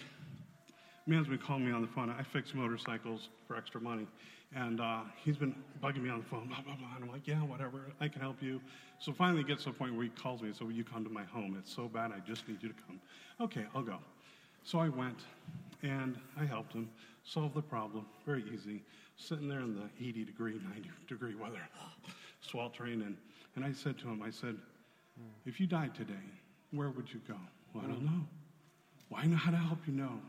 [1.07, 2.11] man's been calling me on the phone.
[2.11, 4.07] I fix motorcycles for extra money.
[4.55, 6.89] And uh, he's been bugging me on the phone, blah, blah, blah.
[6.95, 7.93] And I'm like, yeah, whatever.
[8.01, 8.61] I can help you.
[9.01, 10.85] So finally it gets to a point where he calls me and says, will you
[10.85, 11.57] come to my home?
[11.59, 13.01] It's so bad, I just need you to come.
[13.41, 13.99] Okay, I'll go.
[14.63, 15.19] So I went
[15.83, 16.89] and I helped him
[17.25, 18.07] solve the problem.
[18.25, 18.83] Very easy.
[19.17, 21.61] Sitting there in the 80 degree, 90 degree weather,
[22.41, 23.03] sweltering.
[23.03, 23.17] And,
[23.57, 24.57] and I said to him, I said,
[25.47, 26.15] if you died today,
[26.73, 27.37] where would you go?
[27.73, 28.27] Well, I don't know.
[29.11, 30.21] Well, I know how to help you know.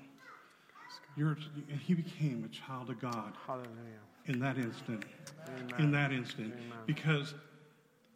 [1.15, 1.37] You're,
[1.85, 3.33] he became a child of God.
[3.47, 4.04] Hallelujah.
[4.27, 5.05] In that instant.
[5.47, 5.81] Amen.
[5.81, 6.53] In that instant.
[6.53, 6.77] Amen.
[6.85, 7.33] Because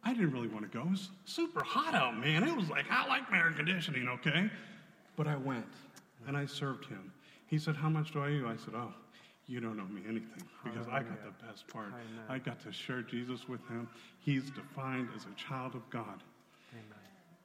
[0.02, 0.84] I didn't really want to go.
[0.84, 2.42] It was super hot out, man.
[2.42, 4.50] It was like, I like air conditioning, okay?
[5.16, 5.66] But I went
[6.26, 7.12] and I served him.
[7.46, 8.48] He said, How much do I owe you?
[8.48, 8.92] I said, Oh,
[9.46, 10.92] you don't owe me anything because Hallelujah.
[10.92, 11.88] I got the best part.
[11.88, 12.24] Amen.
[12.28, 13.88] I got to share Jesus with him.
[14.20, 16.22] He's defined as a child of God.
[16.72, 17.00] Amen.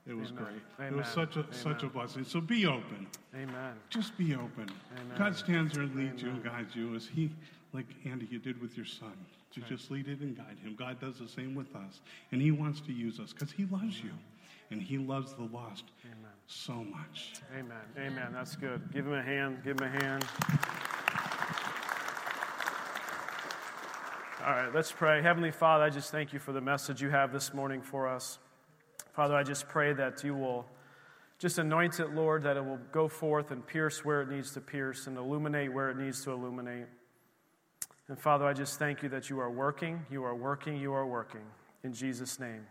[0.07, 0.43] It was Amen.
[0.43, 0.87] great.
[0.87, 0.93] Amen.
[0.93, 2.23] It was such a such a blessing.
[2.23, 3.07] So be open.
[3.33, 3.73] Amen.
[3.89, 4.69] Just be open.
[5.17, 7.31] God stands there and leads you and guides you as He,
[7.75, 9.13] like Andy, you did with your son.
[9.53, 10.75] To just lead it and guide him.
[10.75, 12.01] God does the same with us.
[12.31, 14.11] And He wants to use us because He loves you.
[14.69, 16.31] And He loves the lost Amen.
[16.47, 17.35] so much.
[17.57, 17.77] Amen.
[17.97, 18.33] Amen.
[18.33, 18.81] That's good.
[18.91, 19.59] Give him a hand.
[19.63, 20.25] Give him a hand.
[24.45, 25.21] All right, let's pray.
[25.21, 28.37] Heavenly Father, I just thank you for the message you have this morning for us.
[29.13, 30.65] Father, I just pray that you will
[31.39, 34.61] just anoint it, Lord, that it will go forth and pierce where it needs to
[34.61, 36.87] pierce and illuminate where it needs to illuminate.
[38.07, 41.07] And Father, I just thank you that you are working, you are working, you are
[41.07, 41.41] working.
[41.83, 42.61] In Jesus' name.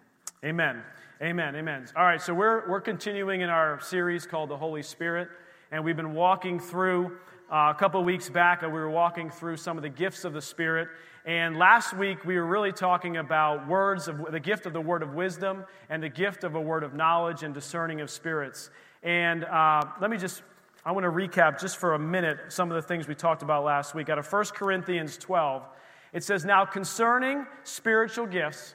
[0.45, 0.81] Amen.
[1.21, 1.57] Amen.
[1.57, 1.87] Amen.
[1.97, 5.29] All right, so we're, we're continuing in our series called The Holy Spirit,
[5.73, 7.19] and we've been walking through.
[7.51, 10.35] Uh, a couple weeks back, uh, we were walking through some of the gifts of
[10.35, 10.87] the Spirit.
[11.27, 15.03] And last week, we were really talking about words of the gift of the word
[15.03, 18.71] of wisdom and the gift of a word of knowledge and discerning of spirits.
[19.03, 20.43] And uh, let me just
[20.87, 23.65] I want to recap just for a minute some of the things we talked about
[23.65, 24.11] last week.
[24.11, 25.67] Out of 1 Corinthians 12,
[26.13, 28.75] it says, Now concerning spiritual gifts,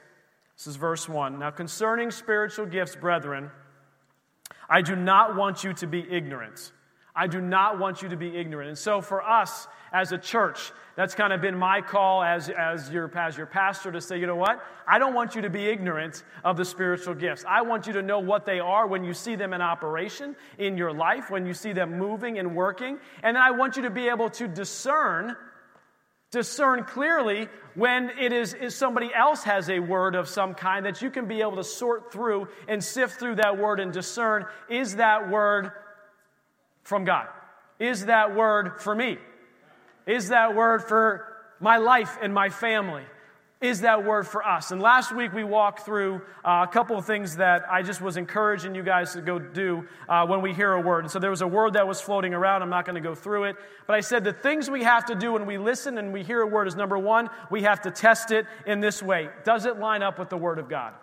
[0.56, 1.38] this is verse 1.
[1.38, 3.50] Now concerning spiritual gifts, brethren,
[4.68, 6.72] I do not want you to be ignorant.
[7.14, 8.68] I do not want you to be ignorant.
[8.68, 12.90] And so, for us as a church, that's kind of been my call as, as,
[12.90, 14.64] your, as your pastor to say, you know what?
[14.86, 17.44] I don't want you to be ignorant of the spiritual gifts.
[17.48, 20.76] I want you to know what they are when you see them in operation in
[20.76, 22.98] your life, when you see them moving and working.
[23.22, 25.36] And then I want you to be able to discern
[26.30, 31.02] discern clearly when it is, is, somebody else has a word of some kind that
[31.02, 34.96] you can be able to sort through and sift through that word and discern is
[34.96, 35.72] that word
[36.82, 37.26] from God?
[37.78, 39.18] Is that word for me?
[40.06, 41.26] Is that word for
[41.60, 43.04] my life and my family?
[43.60, 44.70] Is that word for us?
[44.70, 48.16] And last week we walked through uh, a couple of things that I just was
[48.16, 51.04] encouraging you guys to go do uh, when we hear a word.
[51.04, 52.62] And so there was a word that was floating around.
[52.62, 53.56] I'm not going to go through it.
[53.86, 56.40] But I said the things we have to do when we listen and we hear
[56.40, 59.28] a word is number one, we have to test it in this way.
[59.44, 60.94] Does it line up with the word of God?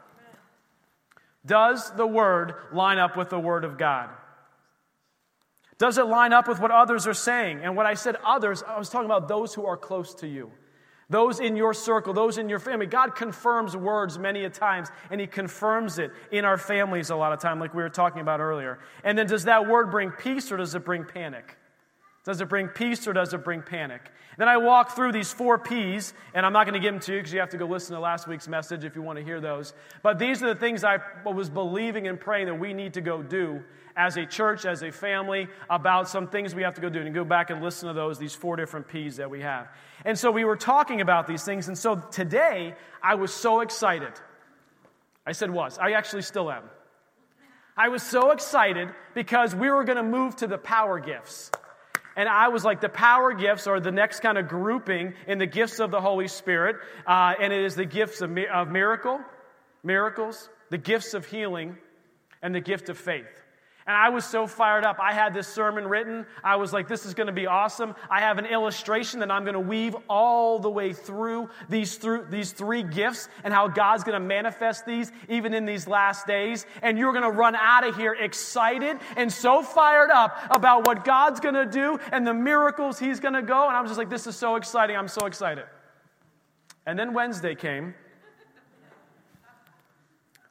[1.45, 4.09] Does the word line up with the word of God?
[5.77, 7.61] Does it line up with what others are saying?
[7.63, 10.51] And when I said others, I was talking about those who are close to you.
[11.09, 12.85] Those in your circle, those in your family.
[12.85, 17.31] God confirms words many a times, and He confirms it in our families a lot
[17.31, 18.79] of time, like we were talking about earlier.
[19.03, 21.57] And then does that word bring peace or does it bring panic?
[22.25, 24.01] Does it bring peace or does it bring panic?
[24.37, 27.13] Then I walk through these four P's, and I'm not going to give them to
[27.13, 29.23] you because you have to go listen to last week's message if you want to
[29.23, 29.73] hear those.
[30.03, 33.23] But these are the things I was believing and praying that we need to go
[33.23, 33.63] do
[33.97, 37.01] as a church, as a family, about some things we have to go do.
[37.01, 39.67] And go back and listen to those, these four different P's that we have.
[40.05, 41.67] And so we were talking about these things.
[41.67, 44.13] And so today, I was so excited.
[45.25, 45.79] I said was.
[45.79, 46.63] I actually still am.
[47.75, 51.51] I was so excited because we were going to move to the power gifts.
[52.15, 55.45] And I was like, the power gifts are the next kind of grouping in the
[55.45, 56.77] gifts of the Holy Spirit.
[57.05, 59.19] Uh, and it is the gifts of, of miracle,
[59.83, 61.77] miracles, the gifts of healing,
[62.41, 63.25] and the gift of faith.
[63.87, 64.99] And I was so fired up.
[64.99, 66.25] I had this sermon written.
[66.43, 67.95] I was like, this is going to be awesome.
[68.09, 72.27] I have an illustration that I'm going to weave all the way through these, through
[72.29, 76.65] these three gifts and how God's going to manifest these even in these last days.
[76.81, 81.05] And you're going to run out of here excited and so fired up about what
[81.05, 83.67] God's going to do and the miracles He's going to go.
[83.67, 84.97] And I was just like, this is so exciting.
[84.97, 85.63] I'm so excited.
[86.85, 87.95] And then Wednesday came.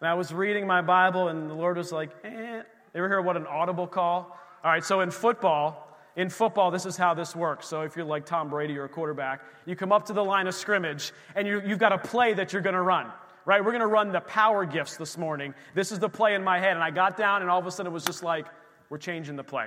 [0.01, 2.62] And I was reading my Bible, and the Lord was like, eh,
[2.99, 4.38] ever hear what an audible call?
[4.64, 5.86] All right, so in football,
[6.16, 7.66] in football, this is how this works.
[7.66, 10.47] So if you're like Tom Brady or a quarterback, you come up to the line
[10.47, 13.12] of scrimmage and you, have got a play that you're going to run.
[13.44, 13.64] Right?
[13.64, 15.55] We're going to run the power gifts this morning.
[15.74, 16.72] This is the play in my head.
[16.72, 18.47] And I got down, and all of a sudden it was just like,
[18.88, 19.66] we're changing the play.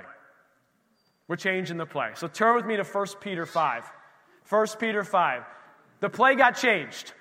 [1.28, 2.10] We're changing the play.
[2.16, 3.84] So turn with me to 1 Peter 5.
[4.48, 5.44] 1 Peter 5.
[6.00, 7.14] The play got changed.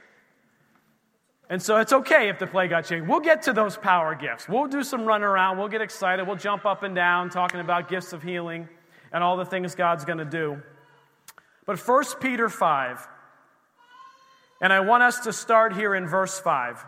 [1.49, 3.07] And so it's okay if the play got changed.
[3.07, 4.47] We'll get to those power gifts.
[4.47, 5.57] We'll do some run around.
[5.57, 6.27] We'll get excited.
[6.27, 8.69] We'll jump up and down talking about gifts of healing
[9.11, 10.61] and all the things God's going to do.
[11.65, 13.07] But 1 Peter 5,
[14.61, 16.85] and I want us to start here in verse 5.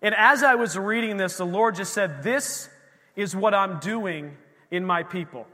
[0.00, 2.68] And as I was reading this, the Lord just said, This
[3.14, 4.36] is what I'm doing
[4.70, 5.46] in my people.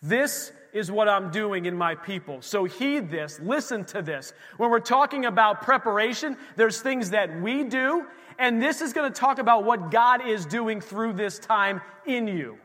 [0.00, 2.42] This is what I'm doing in my people.
[2.42, 4.34] So heed this, listen to this.
[4.58, 8.04] When we're talking about preparation, there's things that we do,
[8.38, 12.28] and this is going to talk about what God is doing through this time in
[12.28, 12.58] you.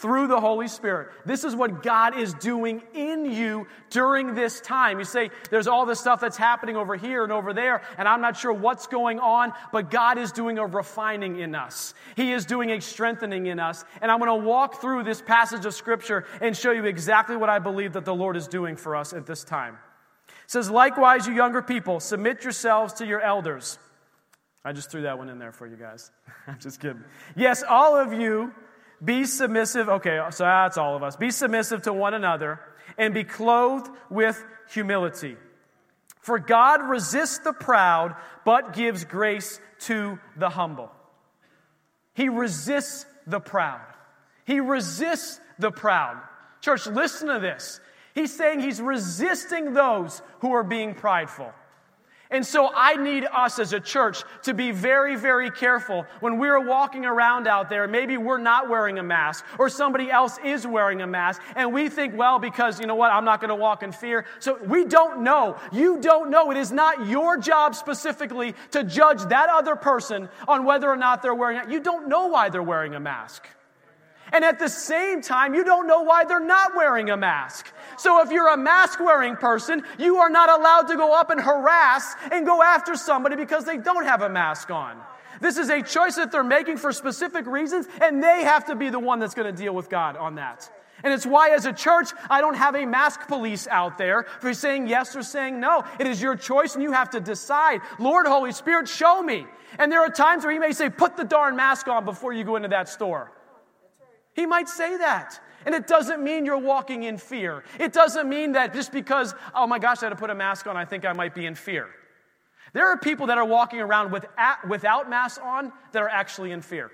[0.00, 1.08] Through the Holy Spirit.
[1.24, 4.98] This is what God is doing in you during this time.
[4.98, 8.20] You say, there's all this stuff that's happening over here and over there, and I'm
[8.20, 11.94] not sure what's going on, but God is doing a refining in us.
[12.16, 13.84] He is doing a strengthening in us.
[14.00, 17.48] And I'm going to walk through this passage of Scripture and show you exactly what
[17.48, 19.76] I believe that the Lord is doing for us at this time.
[20.28, 23.78] It says, Likewise, you younger people, submit yourselves to your elders.
[24.64, 26.10] I just threw that one in there for you guys.
[26.46, 27.04] I'm just kidding.
[27.36, 28.52] Yes, all of you
[29.04, 29.88] be submissive.
[29.88, 31.16] Okay, so that's all of us.
[31.16, 32.60] Be submissive to one another
[32.96, 35.36] and be clothed with humility.
[36.20, 40.90] For God resists the proud, but gives grace to the humble.
[42.14, 43.80] He resists the proud.
[44.44, 46.20] He resists the proud.
[46.60, 47.80] Church, listen to this.
[48.14, 51.52] He's saying he's resisting those who are being prideful.
[52.30, 56.60] And so I need us as a church to be very, very careful when we're
[56.60, 57.88] walking around out there.
[57.88, 61.88] Maybe we're not wearing a mask or somebody else is wearing a mask and we
[61.88, 64.26] think, well, because you know what, I'm not going to walk in fear.
[64.40, 65.56] So we don't know.
[65.72, 66.50] You don't know.
[66.50, 71.22] It is not your job specifically to judge that other person on whether or not
[71.22, 71.70] they're wearing it.
[71.70, 73.48] You don't know why they're wearing a mask.
[74.32, 77.72] And at the same time, you don't know why they're not wearing a mask.
[77.96, 81.40] So if you're a mask wearing person, you are not allowed to go up and
[81.40, 85.00] harass and go after somebody because they don't have a mask on.
[85.40, 88.90] This is a choice that they're making for specific reasons, and they have to be
[88.90, 90.70] the one that's going to deal with God on that.
[91.04, 94.52] And it's why, as a church, I don't have a mask police out there for
[94.52, 95.84] saying yes or saying no.
[96.00, 97.82] It is your choice, and you have to decide.
[98.00, 99.46] Lord, Holy Spirit, show me.
[99.78, 102.42] And there are times where He may say, Put the darn mask on before you
[102.42, 103.30] go into that store.
[104.38, 105.40] He might say that.
[105.66, 107.64] And it doesn't mean you're walking in fear.
[107.80, 110.68] It doesn't mean that just because, oh my gosh, I had to put a mask
[110.68, 111.88] on, I think I might be in fear.
[112.72, 114.26] There are people that are walking around with,
[114.68, 116.88] without masks on that are actually in fear.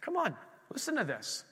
[0.00, 0.36] Come on,
[0.72, 1.42] listen to this.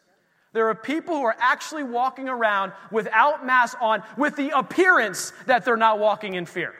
[0.53, 5.65] There are people who are actually walking around without masks on with the appearance that
[5.65, 6.73] they're not walking in fear.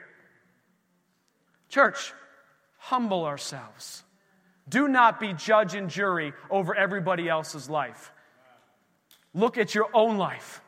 [1.67, 2.13] Church,
[2.77, 4.04] humble ourselves.
[4.67, 8.11] Do not be judge and jury over everybody else's life.
[9.33, 10.61] Look at your own life.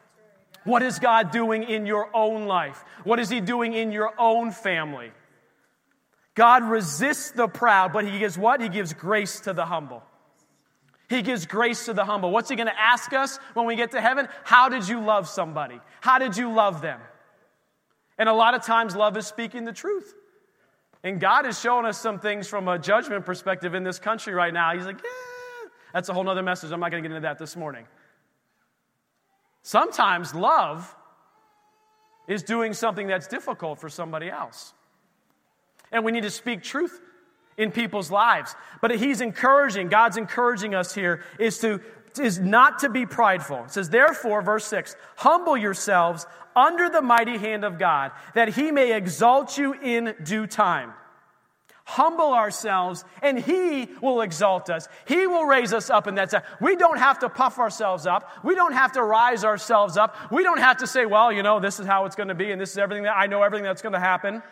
[0.66, 2.84] What is God doing in your own life?
[3.06, 5.12] What is He doing in your own family?
[6.36, 8.62] God resists the proud, but He gives what?
[8.62, 10.04] He gives grace to the humble.
[11.10, 12.32] He gives grace to the humble.
[12.32, 14.28] What's He going to ask us when we get to heaven?
[14.43, 15.80] How did you love somebody?
[16.02, 17.00] How did you love them?
[18.18, 20.14] And a lot of times, love is speaking the truth.
[21.04, 24.54] And God is showing us some things from a judgment perspective in this country right
[24.54, 24.74] now.
[24.74, 26.72] He's like, yeah, that's a whole other message.
[26.72, 27.86] I'm not going to get into that this morning.
[29.62, 30.95] Sometimes love
[32.28, 34.74] is doing something that's difficult for somebody else.
[35.91, 37.00] And we need to speak truth
[37.58, 38.56] in people's lives.
[38.82, 41.82] But he's encouraging, God's encouraging us here is to
[42.20, 43.63] is not to be prideful.
[43.65, 48.72] It says, therefore, verse 6, humble yourselves under the mighty hand of God, that he
[48.72, 50.93] may exalt you in due time.
[51.86, 54.89] Humble ourselves, and he will exalt us.
[55.05, 56.41] He will raise us up in that time.
[56.59, 58.30] We don't have to puff ourselves up.
[58.43, 60.15] We don't have to rise ourselves up.
[60.30, 62.51] We don't have to say, well, you know, this is how it's going to be,
[62.51, 64.43] and this is everything that I know everything that's going to happen.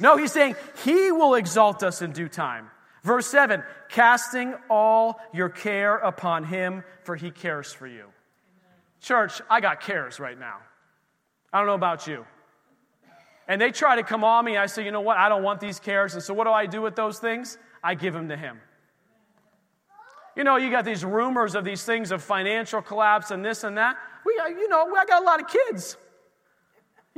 [0.00, 2.70] No, he's saying he will exalt us in due time.
[3.02, 8.06] Verse 7 casting all your care upon him, for he cares for you.
[9.00, 10.58] Church, I got cares right now.
[11.52, 12.26] I don't know about you.
[13.46, 14.58] And they try to come on me.
[14.58, 15.16] I say, you know what?
[15.16, 16.12] I don't want these cares.
[16.14, 17.56] And so what do I do with those things?
[17.82, 18.60] I give them to him.
[20.36, 23.78] You know, you got these rumors of these things of financial collapse and this and
[23.78, 23.96] that.
[24.24, 25.96] We, uh, you know, I got a lot of kids.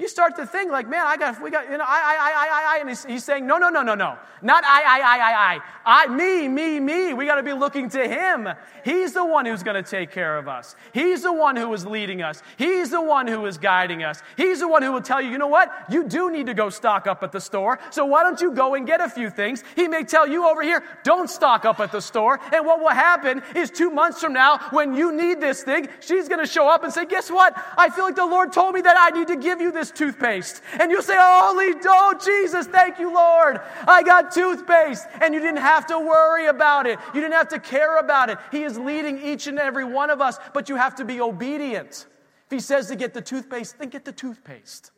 [0.01, 2.49] You start to think like, man, I got, we got, you know, I, I, I,
[2.49, 5.19] I, I, and he's, he's saying, no, no, no, no, no, not I, I, I,
[5.19, 7.13] I, I, I, me, me, me.
[7.13, 8.49] We got to be looking to him.
[8.83, 10.75] He's the one who's going to take care of us.
[10.95, 12.43] He's the one who is leading us.
[12.57, 14.23] He's the one who is guiding us.
[14.39, 15.71] He's the one who will tell you, you know what?
[15.91, 17.79] You do need to go stock up at the store.
[17.91, 19.63] So why don't you go and get a few things?
[19.77, 22.41] He may tell you over here, don't stock up at the store.
[22.55, 26.27] And what will happen is two months from now, when you need this thing, she's
[26.27, 27.53] going to show up and say, guess what?
[27.77, 30.63] I feel like the Lord told me that I need to give you this toothpaste.
[30.79, 33.61] And you'll say, Holy, oh, Jesus, thank you, Lord.
[33.87, 35.07] I got toothpaste.
[35.21, 36.99] And you didn't have to worry about it.
[37.15, 38.39] You didn't have to care about it.
[38.51, 42.07] He is leading each and every one of us, but you have to be obedient.
[42.47, 44.91] If he says to get the toothpaste, then get the toothpaste.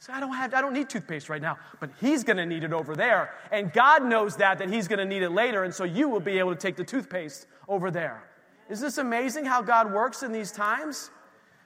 [0.00, 2.64] So I don't have, I don't need toothpaste right now, but he's going to need
[2.64, 3.34] it over there.
[3.52, 5.64] And God knows that, that he's going to need it later.
[5.64, 8.22] And so you will be able to take the toothpaste over there.
[8.70, 11.10] Is this amazing how God works in these times?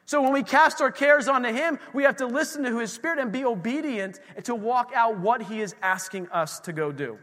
[0.07, 3.19] So when we cast our cares onto Him, we have to listen to His Spirit
[3.19, 7.19] and be obedient to walk out what He is asking us to go do.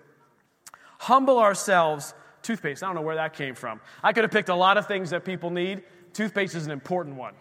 [0.99, 3.79] Humble ourselves Toothpaste, I don't know where that came from.
[4.03, 5.83] I could have picked a lot of things that people need.
[6.13, 7.33] Toothpaste is an important one.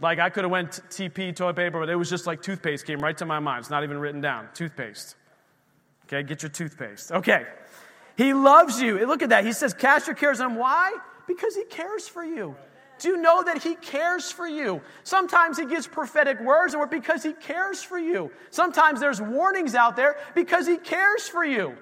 [0.00, 3.00] Like I could have went TP, toilet paper, but it was just like toothpaste came
[3.00, 3.60] right to my mind.
[3.60, 4.48] It's not even written down.
[4.54, 5.16] Toothpaste.
[6.06, 7.12] Okay, get your toothpaste.
[7.12, 7.46] Okay.
[8.16, 9.06] He loves you.
[9.06, 9.44] Look at that.
[9.44, 10.56] He says, cast your cares on him.
[10.56, 10.96] Why?
[11.26, 12.56] Because he cares for you.
[12.98, 14.80] Do you know that he cares for you?
[15.04, 18.30] Sometimes he gives prophetic words or because he cares for you.
[18.50, 21.76] Sometimes there's warnings out there because he cares for you.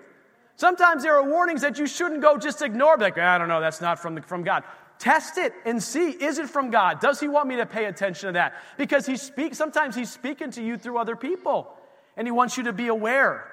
[0.56, 3.60] Sometimes there are warnings that you shouldn't go just ignore, like, ah, I don't know,
[3.60, 4.64] that's not from, the, from God.
[4.98, 7.00] Test it and see, is it from God?
[7.00, 8.54] Does he want me to pay attention to that?
[8.78, 11.70] Because he speaks, sometimes he's speaking to you through other people,
[12.16, 13.52] and he wants you to be aware.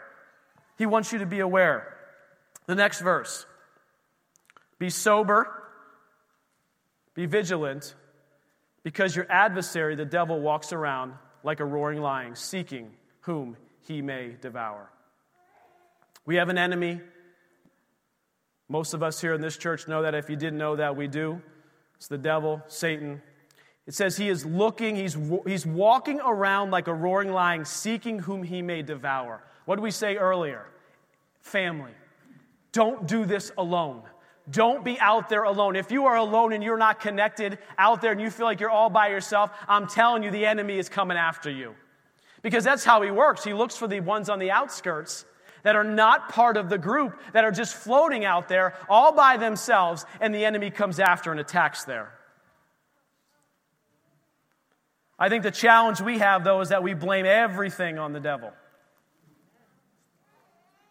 [0.78, 1.94] He wants you to be aware.
[2.66, 3.46] The next verse
[4.80, 5.63] Be sober,
[7.14, 7.96] be vigilant,
[8.84, 12.92] because your adversary, the devil, walks around like a roaring lion, seeking
[13.22, 14.90] whom he may devour.
[16.26, 17.02] We have an enemy.
[18.70, 20.16] Most of us here in this church know that.
[20.16, 21.42] If you didn't know that, we do.
[21.98, 23.22] It's the devil, Satan.
[23.86, 28.44] It says he is looking, he's, he's walking around like a roaring lion, seeking whom
[28.44, 29.44] he may devour.
[29.66, 30.66] What did we say earlier?
[31.42, 31.92] Family.
[32.72, 34.04] Don't do this alone.
[34.50, 35.76] Don't be out there alone.
[35.76, 38.70] If you are alone and you're not connected out there and you feel like you're
[38.70, 41.76] all by yourself, I'm telling you, the enemy is coming after you.
[42.42, 43.44] Because that's how he works.
[43.44, 45.26] He looks for the ones on the outskirts
[45.64, 49.38] that are not part of the group, that are just floating out there all by
[49.38, 52.12] themselves, and the enemy comes after and attacks there.
[55.18, 58.52] I think the challenge we have, though, is that we blame everything on the devil.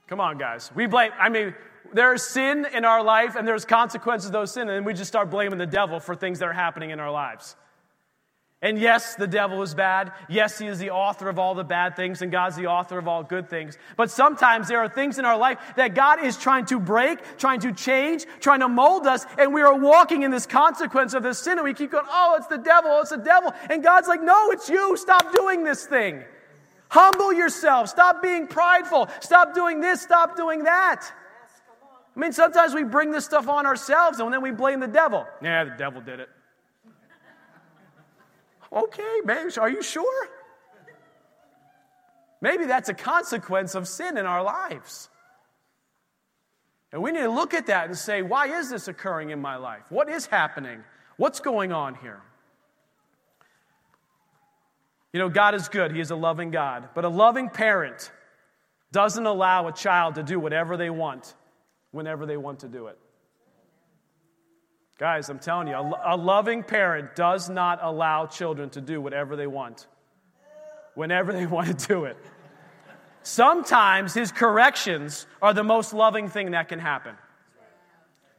[0.07, 0.71] Come on, guys.
[0.75, 1.55] We blame, I mean,
[1.93, 5.31] there's sin in our life and there's consequences of those sin, and we just start
[5.31, 7.57] blaming the devil for things that are happening in our lives.
[8.65, 10.13] And yes, the devil is bad.
[10.29, 13.09] Yes, he is the author of all the bad things, and God's the author of
[13.09, 13.77] all good things.
[13.97, 17.59] But sometimes there are things in our life that God is trying to break, trying
[17.61, 21.41] to change, trying to mold us, and we are walking in this consequence of this
[21.41, 23.53] sin, and we keep going, oh, it's the devil, it's the devil.
[23.69, 24.97] And God's like, no, it's you.
[24.97, 26.23] Stop doing this thing.
[26.89, 27.89] Humble yourself.
[27.89, 29.09] Stop being prideful.
[29.21, 30.03] Stop doing this.
[30.03, 31.11] Stop doing that.
[32.15, 35.27] I mean, sometimes we bring this stuff on ourselves and then we blame the devil.
[35.43, 36.29] Yeah, the devil did it.
[38.73, 39.51] Okay, maybe.
[39.59, 40.29] Are you sure?
[42.41, 45.09] Maybe that's a consequence of sin in our lives.
[46.93, 49.57] And we need to look at that and say, why is this occurring in my
[49.57, 49.85] life?
[49.89, 50.83] What is happening?
[51.17, 52.21] What's going on here?
[55.13, 55.93] You know, God is good.
[55.93, 56.89] He is a loving God.
[56.95, 58.11] But a loving parent
[58.91, 61.35] doesn't allow a child to do whatever they want
[61.93, 62.99] whenever they want to do it.
[64.99, 69.47] Guys, I'm telling you, a, loving parent does not allow children to do whatever they
[69.47, 69.87] want,
[70.95, 72.17] whenever they want to do it.
[73.23, 77.15] Sometimes his corrections are the most loving thing that can happen.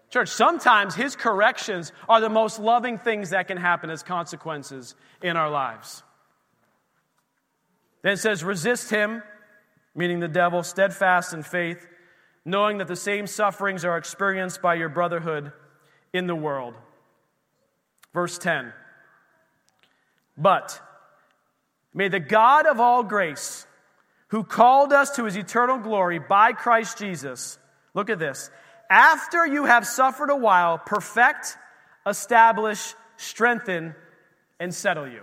[0.10, 5.38] Church, sometimes his corrections are the most loving things that can happen as consequences in
[5.38, 6.04] our lives.
[8.04, 9.24] Then it says, resist him,
[9.95, 11.88] meaning the devil, steadfast in faith,
[12.46, 15.52] knowing that the same sufferings are experienced by your brotherhood
[16.12, 16.74] in the world.
[18.14, 18.74] Verse 10
[20.38, 20.80] But
[21.94, 23.66] may the God of all grace,
[24.28, 27.58] who called us to his eternal glory by Christ Jesus,
[27.94, 28.50] look at this,
[28.89, 31.58] after you have suffered a while, perfect,
[32.06, 33.96] establish, strengthen,
[34.60, 35.22] and settle you.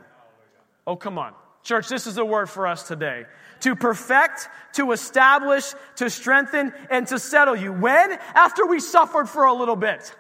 [0.87, 1.35] Oh, come on.
[1.63, 3.27] Church, this is a word for us today.
[3.61, 7.73] To perfect, to establish, to strengthen, and to settle you.
[7.73, 8.13] When?
[8.35, 10.15] After we suffered for a little bit.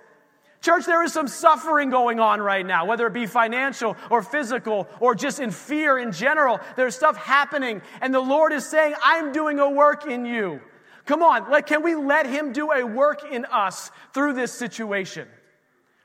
[0.61, 4.89] Church, there is some suffering going on right now, whether it be financial or physical
[5.01, 6.61] or just in fear in general.
[6.77, 10.61] There's stuff happening, and the Lord is saying, I'm doing a work in you.
[11.07, 15.27] Come on, like, can we let Him do a work in us through this situation?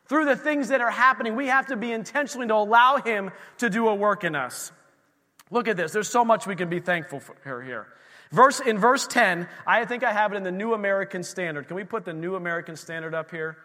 [0.07, 3.69] Through the things that are happening, we have to be intentionally to allow Him to
[3.69, 4.71] do a work in us.
[5.55, 5.93] Look at this.
[5.93, 7.87] There's so much we can be thankful for here.
[8.29, 11.69] Verse, in verse 10, I think I have it in the New American Standard.
[11.69, 13.55] Can we put the New American Standard up here?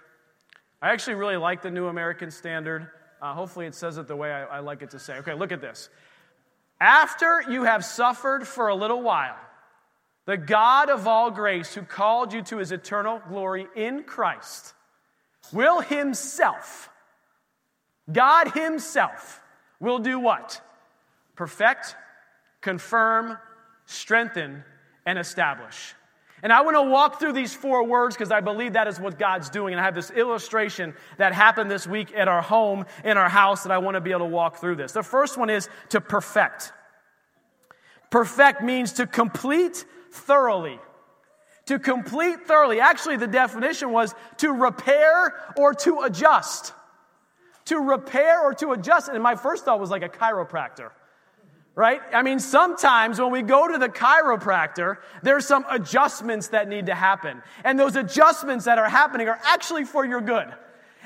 [0.80, 2.86] I actually really like the New American Standard.
[3.20, 5.14] Uh, hopefully, it says it the way I, I like it to say.
[5.14, 5.88] Okay, look at this.
[6.80, 9.36] After you have suffered for a little while,
[10.26, 14.74] the God of all grace, who called you to his eternal glory in Christ,
[15.52, 16.88] will himself,
[18.12, 19.42] God himself,
[19.80, 20.60] will do what?
[21.40, 21.96] Perfect,
[22.60, 23.38] confirm,
[23.86, 24.62] strengthen,
[25.06, 25.94] and establish.
[26.42, 29.18] And I want to walk through these four words because I believe that is what
[29.18, 29.72] God's doing.
[29.72, 33.62] And I have this illustration that happened this week at our home, in our house,
[33.62, 34.92] that I want to be able to walk through this.
[34.92, 36.74] The first one is to perfect.
[38.10, 40.78] Perfect means to complete thoroughly,
[41.68, 42.80] To complete thoroughly.
[42.80, 46.74] Actually, the definition was to repair or to adjust.
[47.64, 49.08] To repair or to adjust.
[49.08, 50.90] And my first thought was like a chiropractor
[51.80, 52.02] right?
[52.12, 56.94] I mean, sometimes when we go to the chiropractor, there's some adjustments that need to
[56.94, 57.42] happen.
[57.64, 60.46] And those adjustments that are happening are actually for your good.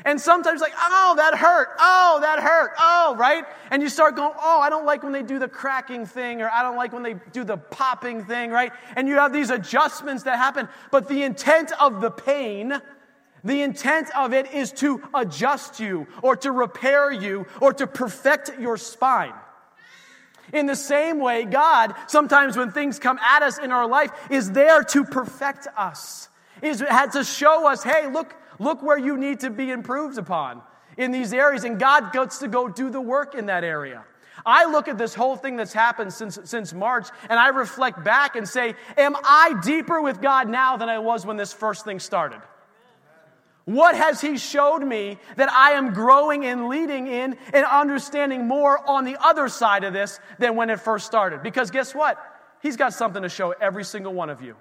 [0.04, 1.68] And sometimes, like, oh, that hurt.
[1.78, 2.72] Oh, that hurt.
[2.80, 3.44] Oh, right?
[3.70, 6.50] And you start going, oh, I don't like when they do the cracking thing, or
[6.50, 8.72] I don't like when they do the popping thing, right?
[8.96, 10.68] And you have these adjustments that happen.
[10.90, 12.82] But the intent of the pain,
[13.44, 18.58] the intent of it is to adjust you, or to repair you, or to perfect
[18.58, 19.34] your spine.
[20.54, 24.52] In the same way, God, sometimes when things come at us in our life, is
[24.52, 26.28] there to perfect us.
[26.62, 30.62] Is had to show us, hey, look, look where you need to be improved upon
[30.96, 34.04] in these areas, and God gets to go do the work in that area.
[34.46, 38.36] I look at this whole thing that's happened since, since March and I reflect back
[38.36, 41.98] and say, Am I deeper with God now than I was when this first thing
[41.98, 42.40] started?
[43.64, 48.78] What has He showed me that I am growing and leading in and understanding more
[48.88, 51.42] on the other side of this than when it first started?
[51.42, 52.18] Because guess what?
[52.60, 54.56] He's got something to show every single one of you.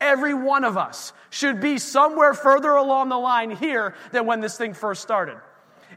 [0.00, 4.56] Every one of us should be somewhere further along the line here than when this
[4.56, 5.38] thing first started.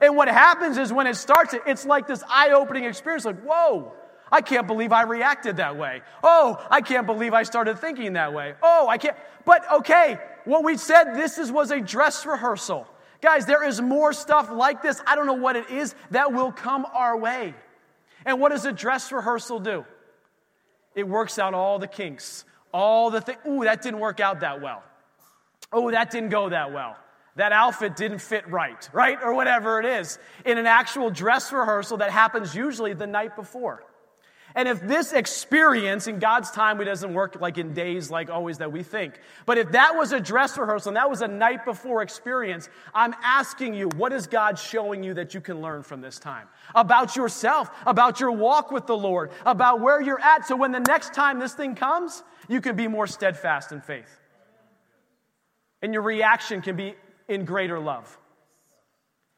[0.02, 3.94] And what happens is when it starts, it's like this eye opening experience like, whoa,
[4.32, 6.02] I can't believe I reacted that way.
[6.24, 8.54] Oh, I can't believe I started thinking that way.
[8.62, 9.16] Oh, I can't.
[9.46, 12.88] But okay, what we said, this is, was a dress rehearsal.
[13.22, 15.02] Guys, there is more stuff like this.
[15.06, 17.54] I don't know what it is that will come our way.
[18.26, 19.86] And what does a dress rehearsal do?
[20.96, 23.40] It works out all the kinks, all the things.
[23.48, 24.84] Ooh, that didn't work out that well.
[25.72, 26.96] Oh, that didn't go that well.
[27.36, 29.18] That outfit didn't fit right, right?
[29.22, 30.18] Or whatever it is.
[30.46, 33.84] In an actual dress rehearsal that happens usually the night before.
[34.58, 38.58] And if this experience in God's time, it doesn't work like in days like always
[38.58, 39.22] that we think.
[39.46, 43.14] But if that was a dress rehearsal and that was a night before experience, I'm
[43.24, 46.48] asking you, what is God showing you that you can learn from this time?
[46.74, 50.48] About yourself, about your walk with the Lord, about where you're at.
[50.48, 54.10] So when the next time this thing comes, you can be more steadfast in faith.
[55.84, 56.96] And your reaction can be
[57.28, 58.18] in greater love.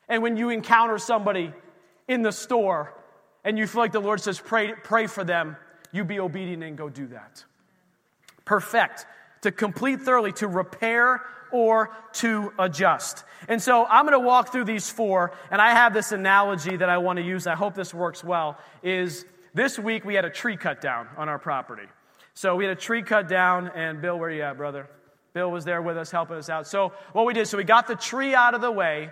[0.07, 1.51] And when you encounter somebody
[2.07, 2.93] in the store
[3.43, 5.57] and you feel like the Lord says, pray, pray for them,
[5.91, 7.43] you be obedient and go do that.
[8.45, 9.05] Perfect,
[9.41, 11.21] to complete thoroughly, to repair
[11.51, 13.23] or to adjust.
[13.47, 16.89] And so I'm going to walk through these four, and I have this analogy that
[16.89, 17.47] I want to use.
[17.47, 18.57] I hope this works well.
[18.83, 21.87] Is this week we had a tree cut down on our property.
[22.33, 24.87] So we had a tree cut down, and Bill, where you at, brother?
[25.33, 26.67] Bill was there with us, helping us out.
[26.67, 29.09] So what we did, so we got the tree out of the way,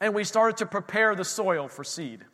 [0.00, 2.24] and we started to prepare the soil for seed.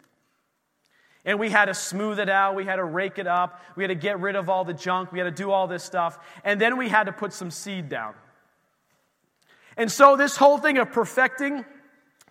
[1.27, 2.55] And we had to smooth it out.
[2.55, 3.61] We had to rake it up.
[3.75, 5.11] We had to get rid of all the junk.
[5.11, 6.19] We had to do all this stuff.
[6.45, 8.15] And then we had to put some seed down.
[9.77, 11.65] And so, this whole thing of perfecting,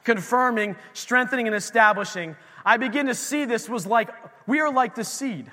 [0.03, 2.35] confirming, strengthening, and establishing,
[2.65, 4.09] I begin to see this was like
[4.47, 5.51] we are like the seed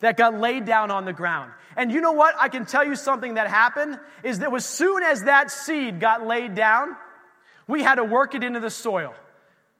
[0.00, 1.52] that got laid down on the ground.
[1.76, 2.34] And you know what?
[2.38, 6.26] I can tell you something that happened is that as soon as that seed got
[6.26, 6.96] laid down,
[7.66, 9.12] we had to work it into the soil.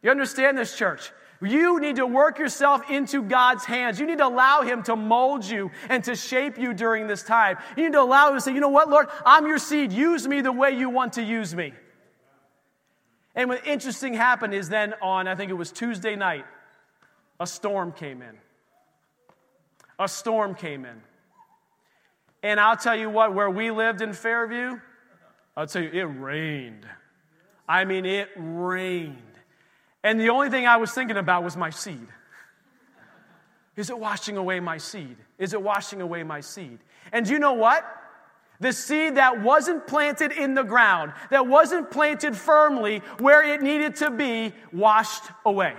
[0.02, 1.12] You understand this, church?
[1.40, 4.00] You need to work yourself into God's hands.
[4.00, 7.58] You need to allow Him to mold you and to shape you during this time.
[7.76, 9.92] You need to allow Him to say, you know what, Lord, I'm your seed.
[9.92, 11.72] Use me the way you want to use me.
[13.36, 16.44] And what interesting happened is then on, I think it was Tuesday night,
[17.38, 18.36] a storm came in.
[20.00, 21.00] A storm came in.
[22.42, 24.80] And I'll tell you what, where we lived in Fairview,
[25.56, 26.86] I'll tell you, it rained.
[27.68, 29.22] I mean, it rained.
[30.04, 32.06] And the only thing I was thinking about was my seed.
[33.76, 35.16] Is it washing away my seed?
[35.38, 36.78] Is it washing away my seed?
[37.12, 37.84] And you know what?
[38.60, 43.96] The seed that wasn't planted in the ground, that wasn't planted firmly where it needed
[43.96, 45.74] to be, washed away.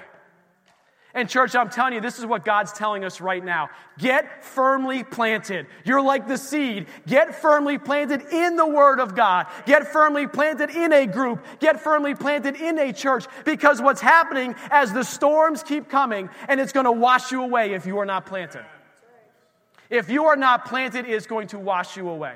[1.14, 3.70] And, church, I'm telling you, this is what God's telling us right now.
[3.98, 5.66] Get firmly planted.
[5.84, 6.86] You're like the seed.
[7.08, 9.48] Get firmly planted in the Word of God.
[9.66, 11.44] Get firmly planted in a group.
[11.60, 13.26] Get firmly planted in a church.
[13.44, 17.74] Because what's happening as the storms keep coming, and it's going to wash you away
[17.74, 18.64] if you are not planted.
[19.90, 22.36] If you are not planted, it's going to wash you away.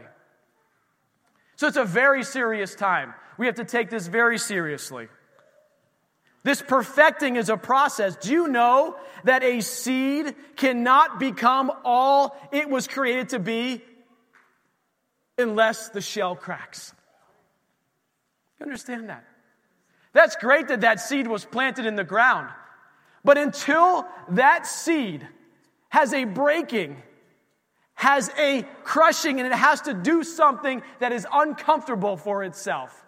[1.58, 3.14] So it's a very serious time.
[3.38, 5.10] We have to take this very seriously.
[6.44, 8.18] This perfecting is a process.
[8.18, 13.82] Do you know that a seed cannot become all it was created to be
[15.38, 16.94] unless the shell cracks?
[18.60, 19.24] You understand that?
[20.12, 22.50] That's great that that seed was planted in the ground.
[23.24, 25.26] But until that seed
[25.90, 27.02] has a breaking,
[27.94, 33.04] has a crushing and it has to do something that is uncomfortable for itself.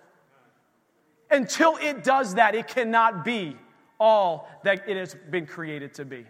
[1.35, 3.57] Until it does that, it cannot be
[3.99, 6.25] all that it has been created to be.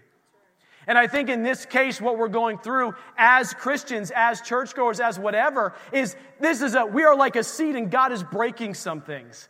[0.88, 5.20] And I think in this case, what we're going through as Christians, as churchgoers, as
[5.20, 9.02] whatever, is this is a, we are like a seed and God is breaking some
[9.02, 9.48] things.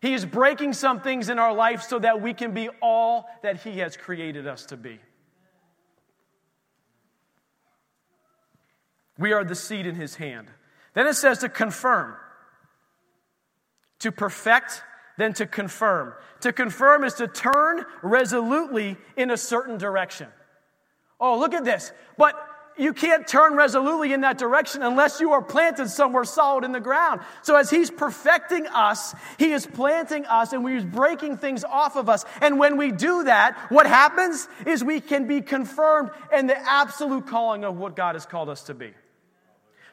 [0.00, 3.62] He is breaking some things in our life so that we can be all that
[3.62, 4.98] He has created us to be.
[9.18, 10.48] We are the seed in His hand.
[10.94, 12.16] Then it says to confirm,
[14.04, 14.82] to perfect,
[15.16, 16.12] than to confirm.
[16.40, 20.28] To confirm is to turn resolutely in a certain direction.
[21.18, 21.90] Oh, look at this.
[22.18, 22.34] But
[22.76, 26.80] you can't turn resolutely in that direction unless you are planted somewhere solid in the
[26.80, 27.22] ground.
[27.42, 32.10] So, as He's perfecting us, He is planting us and He's breaking things off of
[32.10, 32.26] us.
[32.42, 37.26] And when we do that, what happens is we can be confirmed in the absolute
[37.26, 38.92] calling of what God has called us to be.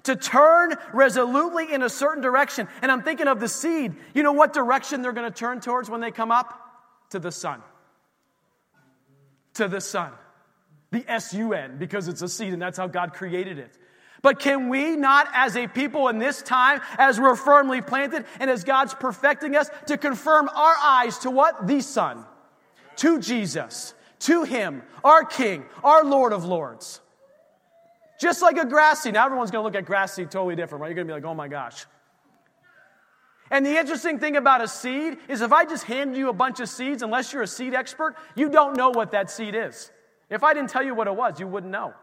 [0.04, 2.68] To turn resolutely in a certain direction.
[2.82, 3.94] And I'm thinking of the seed.
[4.14, 6.60] You know what direction they're going to turn towards when they come up?
[7.12, 7.62] To the sun.
[9.56, 10.12] To the sun
[10.92, 13.78] the S U N, because it's a seed and that's how God created it.
[14.22, 18.52] But can we not, as a people in this time, as we're firmly planted and
[18.52, 21.66] as God's perfecting us, to confirm our eyes to what?
[21.66, 22.24] The Son,
[22.98, 27.01] to Jesus, to Him, our King, our Lord of Lords.
[28.22, 29.16] Just like a grass seed.
[29.16, 30.90] Now everyone's going to look at grass seed totally different, right?
[30.90, 31.88] You're going to be like, oh my gosh.
[33.50, 36.60] And the interesting thing about a seed is if I just handed you a bunch
[36.60, 39.92] of seeds, unless you're a seed expert, you don't know what that seed is.
[40.30, 41.96] If I didn't tell you what it was, you wouldn't know.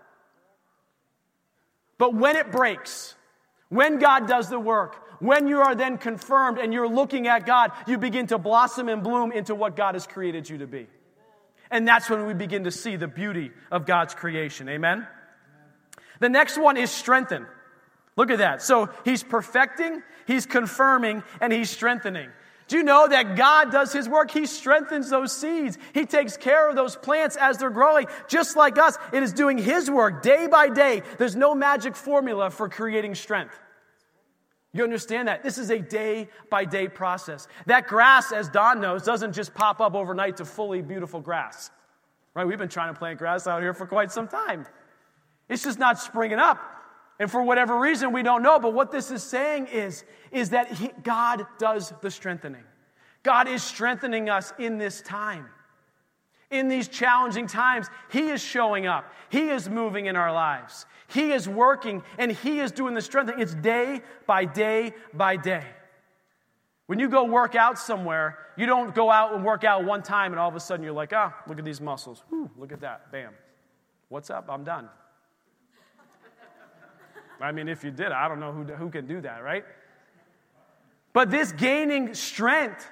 [1.99, 3.15] But when it breaks,
[3.69, 7.71] when God does the work, when you are then confirmed and you're looking at God,
[7.87, 10.89] you begin to blossom and bloom into what God has created you to be.
[11.71, 14.69] And that's when we begin to see the beauty of God's creation.
[14.69, 15.07] Amen?
[16.21, 17.47] The next one is strengthen.
[18.17, 18.63] Look at that.
[18.63, 22.31] So he's perfecting, he's confirming, and he's strengthening.
[22.69, 24.31] Do you know that God does His work?
[24.31, 25.79] He strengthens those seeds.
[25.95, 28.07] He takes care of those plants as they're growing.
[28.29, 31.03] Just like us, it is doing His work day by day.
[31.17, 33.59] There's no magic formula for creating strength.
[34.75, 35.43] You understand that?
[35.43, 37.49] This is a day by day process.
[37.67, 41.71] That grass, as Don knows, doesn't just pop up overnight to fully beautiful grass.
[42.35, 42.47] Right?
[42.47, 44.67] We've been trying to plant grass out here for quite some time.
[45.49, 46.59] It's just not springing up.
[47.19, 48.59] And for whatever reason, we don't know.
[48.59, 52.65] But what this is saying is, is that he, God does the strengthening.
[53.23, 55.47] God is strengthening us in this time.
[56.51, 59.13] In these challenging times, He is showing up.
[59.29, 60.87] He is moving in our lives.
[61.09, 63.41] He is working and He is doing the strengthening.
[63.41, 65.65] It's day by day by day.
[66.87, 70.33] When you go work out somewhere, you don't go out and work out one time
[70.33, 72.23] and all of a sudden you're like, ah, oh, look at these muscles.
[72.31, 73.13] Whew, look at that.
[73.13, 73.35] Bam.
[74.09, 74.47] What's up?
[74.49, 74.89] I'm done.
[77.41, 79.65] I mean, if you did, I don't know who, who can do that, right?
[81.13, 82.89] But this gaining strength,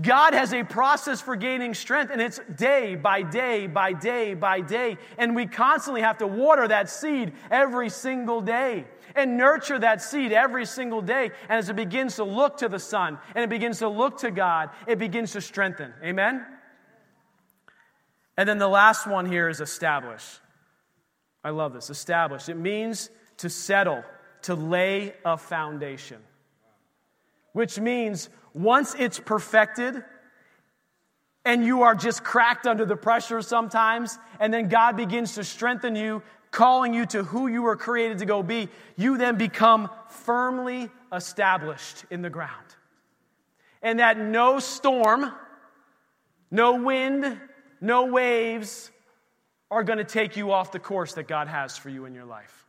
[0.00, 4.60] God has a process for gaining strength, and it's day by day by day by
[4.60, 4.98] day.
[5.18, 10.32] And we constantly have to water that seed every single day and nurture that seed
[10.32, 11.30] every single day.
[11.48, 14.30] And as it begins to look to the sun and it begins to look to
[14.30, 15.92] God, it begins to strengthen.
[16.04, 16.46] Amen?
[18.36, 20.24] And then the last one here is establish.
[21.42, 21.90] I love this.
[21.90, 22.48] Establish.
[22.48, 23.10] It means
[23.40, 24.04] to settle,
[24.42, 26.18] to lay a foundation.
[27.52, 30.02] Which means once it's perfected,
[31.44, 35.96] and you are just cracked under the pressure sometimes, and then God begins to strengthen
[35.96, 40.90] you, calling you to who you were created to go be, you then become firmly
[41.12, 42.66] established in the ground.
[43.82, 45.32] And that no storm,
[46.50, 47.40] no wind,
[47.80, 48.90] no waves
[49.70, 52.24] are going to take you off the course that God has for you in your
[52.26, 52.59] life.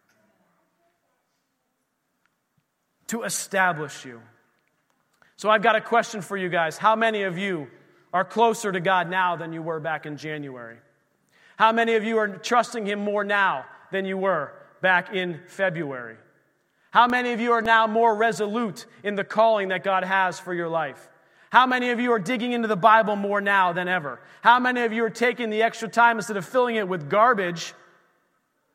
[3.11, 4.21] To establish you.
[5.35, 6.77] So I've got a question for you guys.
[6.77, 7.67] How many of you
[8.13, 10.77] are closer to God now than you were back in January?
[11.57, 16.15] How many of you are trusting Him more now than you were back in February?
[16.91, 20.53] How many of you are now more resolute in the calling that God has for
[20.53, 21.09] your life?
[21.49, 24.21] How many of you are digging into the Bible more now than ever?
[24.41, 27.73] How many of you are taking the extra time instead of filling it with garbage,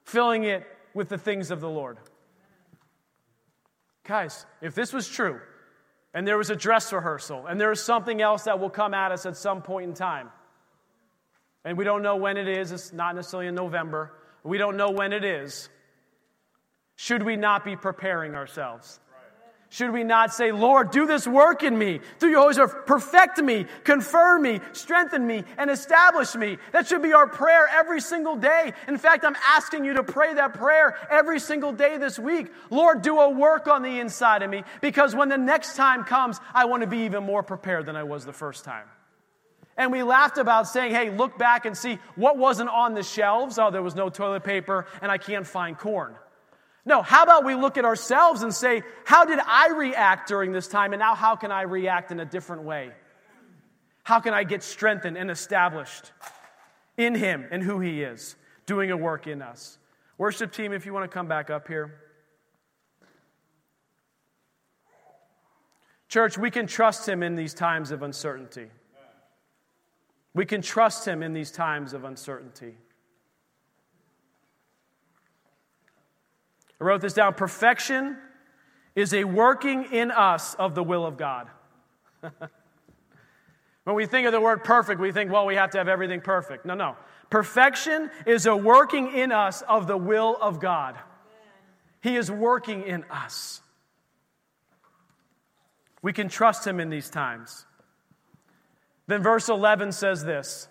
[0.04, 1.96] filling it with the things of the Lord?
[4.06, 5.40] Guys, if this was true,
[6.14, 9.12] and there was a dress rehearsal, and there is something else that will come at
[9.12, 10.30] us at some point in time,
[11.64, 14.12] and we don't know when it is, it's not necessarily in November,
[14.44, 15.68] we don't know when it is,
[16.94, 19.00] should we not be preparing ourselves?
[19.68, 23.42] Should we not say, Lord, do this work in me through your Holy Spirit, perfect
[23.42, 26.58] me, confirm me, strengthen me, and establish me?
[26.72, 28.72] That should be our prayer every single day.
[28.86, 32.52] In fact, I'm asking you to pray that prayer every single day this week.
[32.70, 36.40] Lord, do a work on the inside of me because when the next time comes,
[36.54, 38.86] I want to be even more prepared than I was the first time.
[39.76, 43.58] And we laughed about saying, hey, look back and see what wasn't on the shelves.
[43.58, 46.14] Oh, there was no toilet paper and I can't find corn.
[46.86, 50.68] No, how about we look at ourselves and say, how did I react during this
[50.68, 50.92] time?
[50.92, 52.92] And now, how can I react in a different way?
[54.04, 56.12] How can I get strengthened and established
[56.96, 59.78] in Him and who He is, doing a work in us?
[60.16, 62.00] Worship team, if you want to come back up here.
[66.08, 68.70] Church, we can trust Him in these times of uncertainty.
[70.34, 72.76] We can trust Him in these times of uncertainty.
[76.80, 77.34] I wrote this down.
[77.34, 78.16] Perfection
[78.94, 81.48] is a working in us of the will of God.
[82.20, 86.20] when we think of the word perfect, we think, well, we have to have everything
[86.20, 86.64] perfect.
[86.64, 86.96] No, no.
[87.30, 90.96] Perfection is a working in us of the will of God.
[92.00, 93.60] He is working in us.
[96.02, 97.66] We can trust Him in these times.
[99.08, 100.68] Then verse 11 says this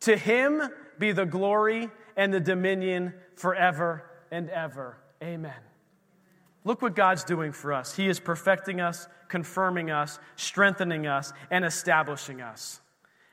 [0.00, 0.62] To Him
[0.98, 4.99] be the glory and the dominion forever and ever.
[5.22, 5.52] Amen.
[6.64, 7.94] Look what God's doing for us.
[7.94, 12.80] He is perfecting us, confirming us, strengthening us, and establishing us.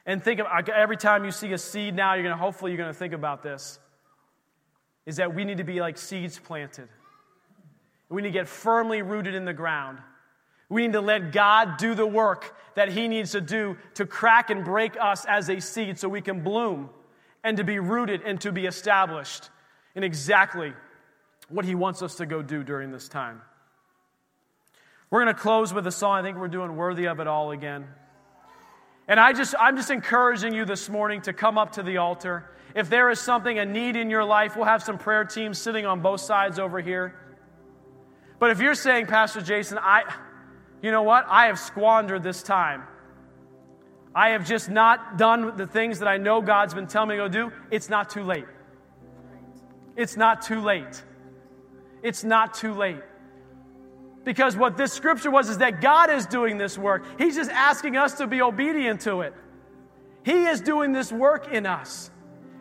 [0.05, 2.93] And think of every time you see a seed now, you're to hopefully you're to
[2.93, 3.79] think about this.
[5.05, 6.87] Is that we need to be like seeds planted.
[8.09, 9.99] We need to get firmly rooted in the ground.
[10.69, 14.49] We need to let God do the work that He needs to do to crack
[14.49, 16.89] and break us as a seed so we can bloom
[17.43, 19.49] and to be rooted and to be established
[19.95, 20.73] in exactly
[21.49, 23.41] what He wants us to go do during this time.
[25.09, 26.19] We're going to close with a song.
[26.19, 27.87] I think we're doing Worthy of It All again.
[29.07, 32.51] And I just, I'm just encouraging you this morning to come up to the altar.
[32.75, 35.85] If there is something, a need in your life, we'll have some prayer teams sitting
[35.85, 37.15] on both sides over here.
[38.37, 40.03] But if you're saying, Pastor Jason, I,
[40.81, 41.25] you know what?
[41.29, 42.83] I have squandered this time.
[44.13, 47.29] I have just not done the things that I know God's been telling me to
[47.29, 47.53] do.
[47.71, 48.45] It's not too late.
[49.95, 51.01] It's not too late
[52.03, 53.01] it's not too late.
[54.23, 57.05] Because what this scripture was is that God is doing this work.
[57.17, 59.33] He's just asking us to be obedient to it.
[60.23, 62.11] He is doing this work in us.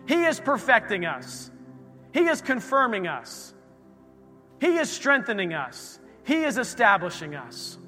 [0.07, 1.51] He is perfecting us.
[2.12, 3.53] He is confirming us.
[4.61, 5.99] He is strengthening us.
[6.24, 7.78] He is establishing us.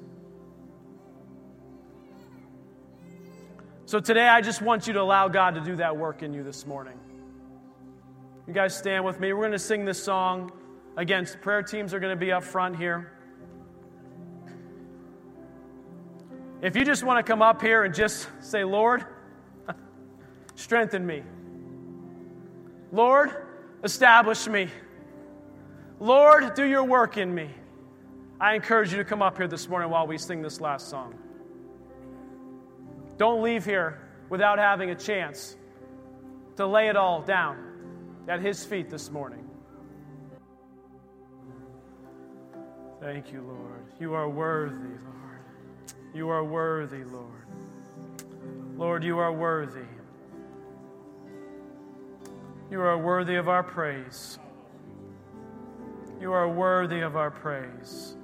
[3.85, 6.43] So today, I just want you to allow God to do that work in you
[6.43, 6.99] this morning.
[8.45, 9.33] You guys stand with me.
[9.33, 10.51] We're going to sing this song.
[10.97, 13.11] Again, prayer teams are going to be up front here.
[16.61, 19.05] If you just want to come up here and just say, Lord,
[20.55, 21.23] strengthen me.
[22.91, 23.31] Lord,
[23.83, 24.69] establish me.
[25.99, 27.49] Lord, do your work in me.
[28.41, 31.13] I encourage you to come up here this morning while we sing this last song.
[33.17, 35.55] Don't leave here without having a chance
[36.55, 37.57] to lay it all down
[38.27, 39.48] at His feet this morning.
[42.99, 43.85] Thank you, Lord.
[43.99, 45.41] You are worthy, Lord.
[46.13, 47.45] You are worthy, Lord.
[48.75, 49.87] Lord, you are worthy.
[52.69, 54.37] You are worthy of our praise.
[56.19, 58.15] You are worthy of our praise.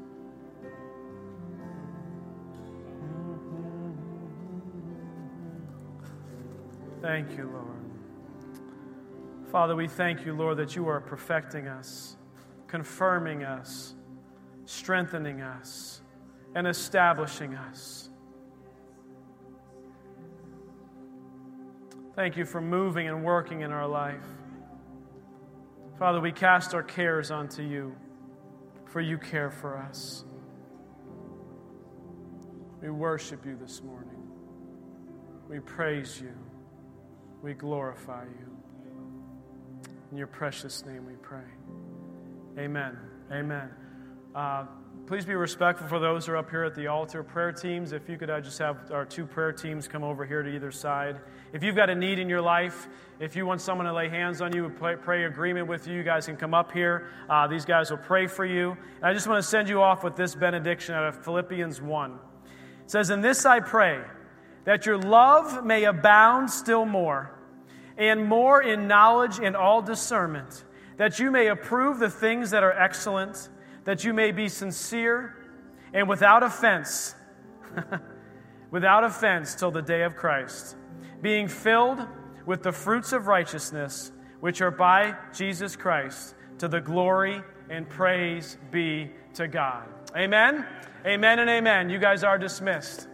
[7.02, 7.66] Thank you, Lord.
[9.52, 12.18] Father, we thank you, Lord, that you are perfecting us,
[12.68, 13.96] confirming us
[14.66, 16.02] strengthening us
[16.56, 18.10] and establishing us.
[22.16, 24.24] Thank you for moving and working in our life.
[26.00, 27.96] Father, we cast our cares onto you,
[28.86, 30.24] for you care for us.
[32.82, 34.24] We worship you this morning.
[35.50, 36.34] We praise you.
[37.42, 38.58] We glorify you.
[40.12, 41.48] In your precious name we pray.
[42.58, 42.98] Amen.
[43.32, 43.85] Amen.
[44.36, 44.66] Uh,
[45.08, 47.24] please be respectful for those who are up here at the altar.
[47.24, 50.44] Prayer teams, if you could uh, just have our two prayer teams come over here
[50.44, 51.22] to either side.
[51.54, 52.90] If you've got a need in your life,
[53.22, 56.04] if you want someone to lay hands on you, pray, pray agreement with you, you
[56.04, 57.08] guys can come up here.
[57.30, 58.72] Uh, these guys will pray for you.
[58.98, 62.12] And I just want to send you off with this benediction out of Philippians 1.
[62.12, 62.18] It
[62.88, 64.02] says, In this I pray,
[64.66, 67.40] that your love may abound still more,
[67.98, 70.66] and more in knowledge and all discernment,
[70.98, 73.48] that you may approve the things that are excellent
[73.86, 75.36] that you may be sincere
[75.94, 77.16] and without offense,
[78.72, 80.76] without offense till the day of Christ,
[81.22, 82.06] being filled
[82.46, 84.12] with the fruits of righteousness,
[84.42, 89.88] which are by Jesus Christ, to the glory and praise be to God.
[90.16, 90.66] Amen.
[91.06, 91.90] Amen and amen.
[91.90, 93.08] You guys are dismissed.